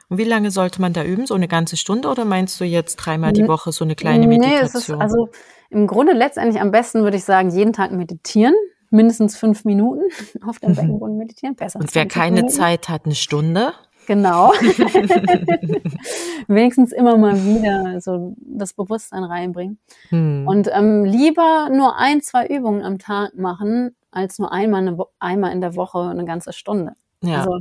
Und 0.07 0.17
wie 0.17 0.23
lange 0.23 0.51
sollte 0.51 0.81
man 0.81 0.93
da 0.93 1.03
üben? 1.03 1.25
So 1.25 1.35
eine 1.35 1.47
ganze 1.47 1.77
Stunde 1.77 2.07
oder 2.09 2.25
meinst 2.25 2.59
du 2.59 2.63
jetzt 2.65 2.95
dreimal 2.97 3.31
die 3.33 3.47
Woche 3.47 3.71
so 3.71 3.83
eine 3.85 3.95
kleine 3.95 4.25
Nee, 4.27 4.37
Meditation? 4.37 4.63
es 4.63 4.75
ist 4.75 4.89
also 4.91 5.29
im 5.69 5.85
Grunde 5.87 6.13
letztendlich 6.13 6.61
am 6.61 6.71
besten 6.71 7.03
würde 7.03 7.17
ich 7.17 7.23
sagen, 7.23 7.49
jeden 7.51 7.73
Tag 7.73 7.91
meditieren, 7.91 8.55
mindestens 8.89 9.37
fünf 9.37 9.65
Minuten 9.65 10.01
auf 10.47 10.59
dem 10.59 10.73
Beckenboden 10.75 11.17
meditieren. 11.17 11.55
Besser 11.55 11.79
Und 11.79 11.93
wer 11.93 12.03
20 12.03 12.11
keine 12.11 12.35
Minuten. 12.37 12.53
Zeit 12.53 12.89
hat, 12.89 13.05
eine 13.05 13.15
Stunde? 13.15 13.73
Genau. 14.09 14.51
Wenigstens 16.47 16.91
immer 16.91 17.15
mal 17.15 17.35
wieder 17.45 18.01
so 18.01 18.33
das 18.39 18.73
Bewusstsein 18.73 19.23
reinbringen. 19.23 19.77
Hm. 20.09 20.47
Und 20.47 20.67
ähm, 20.73 21.05
lieber 21.05 21.69
nur 21.69 21.95
ein, 21.97 22.21
zwei 22.21 22.47
Übungen 22.47 22.81
am 22.83 22.97
Tag 22.97 23.35
machen, 23.35 23.95
als 24.09 24.39
nur 24.39 24.51
einmal, 24.51 24.81
eine 24.81 24.97
einmal 25.19 25.51
in 25.51 25.61
der 25.61 25.75
Woche 25.75 25.99
eine 25.99 26.25
ganze 26.25 26.53
Stunde. 26.53 26.93
ja. 27.21 27.37
Also 27.37 27.59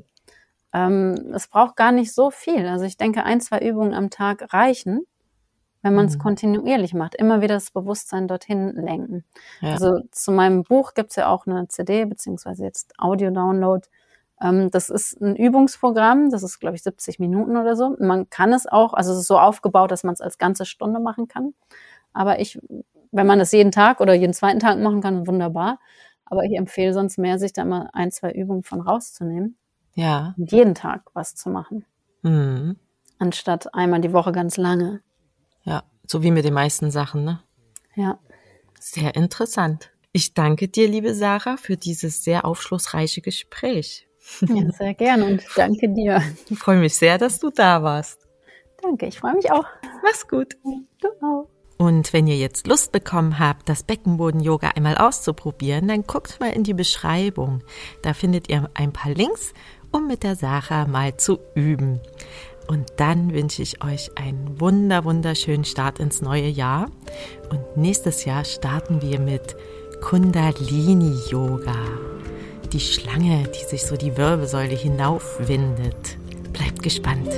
ähm, 0.73 1.33
es 1.35 1.49
braucht 1.49 1.77
gar 1.77 1.93
nicht 1.93 2.15
so 2.15 2.31
viel. 2.31 2.67
Also 2.67 2.87
ich 2.87 2.97
denke, 2.97 3.25
ein, 3.25 3.43
zwei 3.43 3.59
Übungen 3.61 3.93
am 3.93 4.09
Tag 4.09 4.51
reichen, 4.55 5.03
wenn 5.83 5.95
man 5.95 6.07
es 6.07 6.17
Mhm. 6.17 6.21
kontinuierlich 6.21 6.95
macht. 6.95 7.15
Immer 7.15 7.43
wieder 7.43 7.57
das 7.57 7.71
Bewusstsein 7.73 8.27
dorthin 8.27 8.73
lenken. 8.73 9.25
Ja. 9.61 9.73
Also 9.73 10.01
zu 10.13 10.33
meinem 10.33 10.63
Buch 10.63 10.95
gibt's 10.95 11.17
ja 11.17 11.29
auch 11.29 11.47
eine 11.47 11.69
CD, 11.69 12.07
beziehungsweise 12.07 12.65
jetzt 12.65 12.95
Audio-Download. 12.99 13.87
Ähm, 14.41 14.71
das 14.71 14.91
ist 14.91 15.21
ein 15.21 15.37
Übungsprogramm, 15.37 16.31
das 16.31 16.43
ist, 16.43 16.61
glaube 16.61 16.77
ich, 16.77 16.83
70 16.83 17.19
Minuten 17.19 17.57
oder 17.57 17.77
so. 17.77 17.97
Man 17.99 18.31
kann 18.31 18.53
es 18.53 18.67
auch, 18.67 18.95
also 18.95 19.13
es 19.13 19.21
ist 19.21 19.27
so 19.27 19.39
aufgebaut, 19.39 19.91
dass 19.91 20.05
man 20.05 20.15
es 20.15 20.21
als 20.21 20.39
ganze 20.39 20.65
Stunde 20.65 21.01
machen 21.01 21.29
kann. 21.29 21.55
Aber 22.13 22.41
ich, 22.41 22.59
wenn 23.11 23.27
man 23.27 23.39
das 23.39 23.53
jeden 23.53 23.73
Tag 23.73 24.01
oder 24.01 24.15
jeden 24.15 24.35
zweiten 24.35 24.61
Tag 24.61 24.79
machen 24.79 25.01
kann, 25.01 25.27
wunderbar. 25.27 25.79
Aber 26.25 26.45
ich 26.45 26.57
empfehle 26.57 26.93
sonst 26.93 27.19
mehr, 27.19 27.39
sich 27.39 27.53
da 27.53 27.65
mal 27.65 27.89
ein, 27.93 28.11
zwei 28.11 28.33
Übungen 28.33 28.63
von 28.63 28.81
rauszunehmen 28.81 29.57
ja. 29.95 30.35
und 30.37 30.53
jeden 30.53 30.75
Tag 30.75 31.03
was 31.15 31.35
zu 31.35 31.49
machen, 31.51 31.85
Hm. 32.23 32.77
anstatt 33.19 33.75
einmal 33.75 34.01
die 34.01 34.13
Woche 34.13 34.33
ganz 34.33 34.57
lange. 34.57 35.01
Ja. 35.65 35.85
So 36.07 36.23
wie 36.23 36.31
mit 36.31 36.45
den 36.45 36.55
meisten 36.55 36.91
Sachen, 36.91 37.25
ne? 37.25 37.41
Ja, 37.95 38.19
Sehr 38.81 39.15
interessant. 39.15 39.91
Ich 40.13 40.33
danke 40.35 40.69
dir, 40.69 40.89
liebe 40.89 41.15
Sarah, 41.15 41.57
für 41.57 41.77
dieses 41.77 42.25
sehr 42.25 42.45
aufschlussreiche 42.45 43.21
Gespräch. 43.21 44.08
Ja 44.41 44.71
sehr 44.79 44.95
gerne 44.95 45.25
und 45.25 45.43
danke 45.57 45.89
dir. 45.89 46.23
Ich 46.49 46.59
freue 46.59 46.79
mich 46.79 46.97
sehr, 46.97 47.19
dass 47.19 47.39
du 47.39 47.51
da 47.51 47.83
warst. 47.83 48.27
Danke, 48.83 49.07
ich 49.07 49.19
freue 49.19 49.35
mich 49.35 49.51
auch. 49.51 49.65
Mach's 50.03 50.29
gut. 50.29 50.57
Du 51.01 51.09
auch. 51.25 51.49
Und 51.79 52.13
wenn 52.13 52.27
ihr 52.27 52.37
jetzt 52.37 52.67
Lust 52.67 52.91
bekommen 52.91 53.39
habt, 53.39 53.69
das 53.69 53.85
Beckenboden-Yoga 53.85 54.73
einmal 54.75 54.97
auszuprobieren, 54.97 55.87
dann 55.87 56.03
guckt 56.03 56.41
mal 56.41 56.51
in 56.51 56.65
die 56.65 56.75
Beschreibung. 56.75 57.63
Da 58.03 58.15
findet 58.15 58.51
ihr 58.51 58.69
ein 58.75 58.93
paar 58.93 59.13
Links, 59.13 59.55
um 59.93 60.09
mit 60.09 60.25
der 60.25 60.35
Sarah 60.35 60.87
mal 60.87 61.17
zu 61.17 61.39
üben. 61.55 62.01
Und 62.67 62.85
dann 62.97 63.33
wünsche 63.33 63.63
ich 63.63 63.83
euch 63.83 64.11
einen 64.19 64.61
wunder, 64.61 65.05
wunderschönen 65.05 65.65
Start 65.65 66.01
ins 66.01 66.21
neue 66.21 66.49
Jahr. 66.49 66.91
Und 67.49 67.77
nächstes 67.77 68.25
Jahr 68.25 68.45
starten 68.45 69.01
wir 69.01 69.21
mit 69.21 69.57
Kundalini-Yoga. 70.01 72.18
Die 72.73 72.81
Schlange, 72.81 73.49
die 73.49 73.65
sich 73.65 73.87
so 73.87 73.97
die 73.97 74.15
Wirbelsäule 74.19 74.75
hinaufwindet. 74.75 76.19
Bleibt 76.53 76.83
gespannt. 76.83 77.31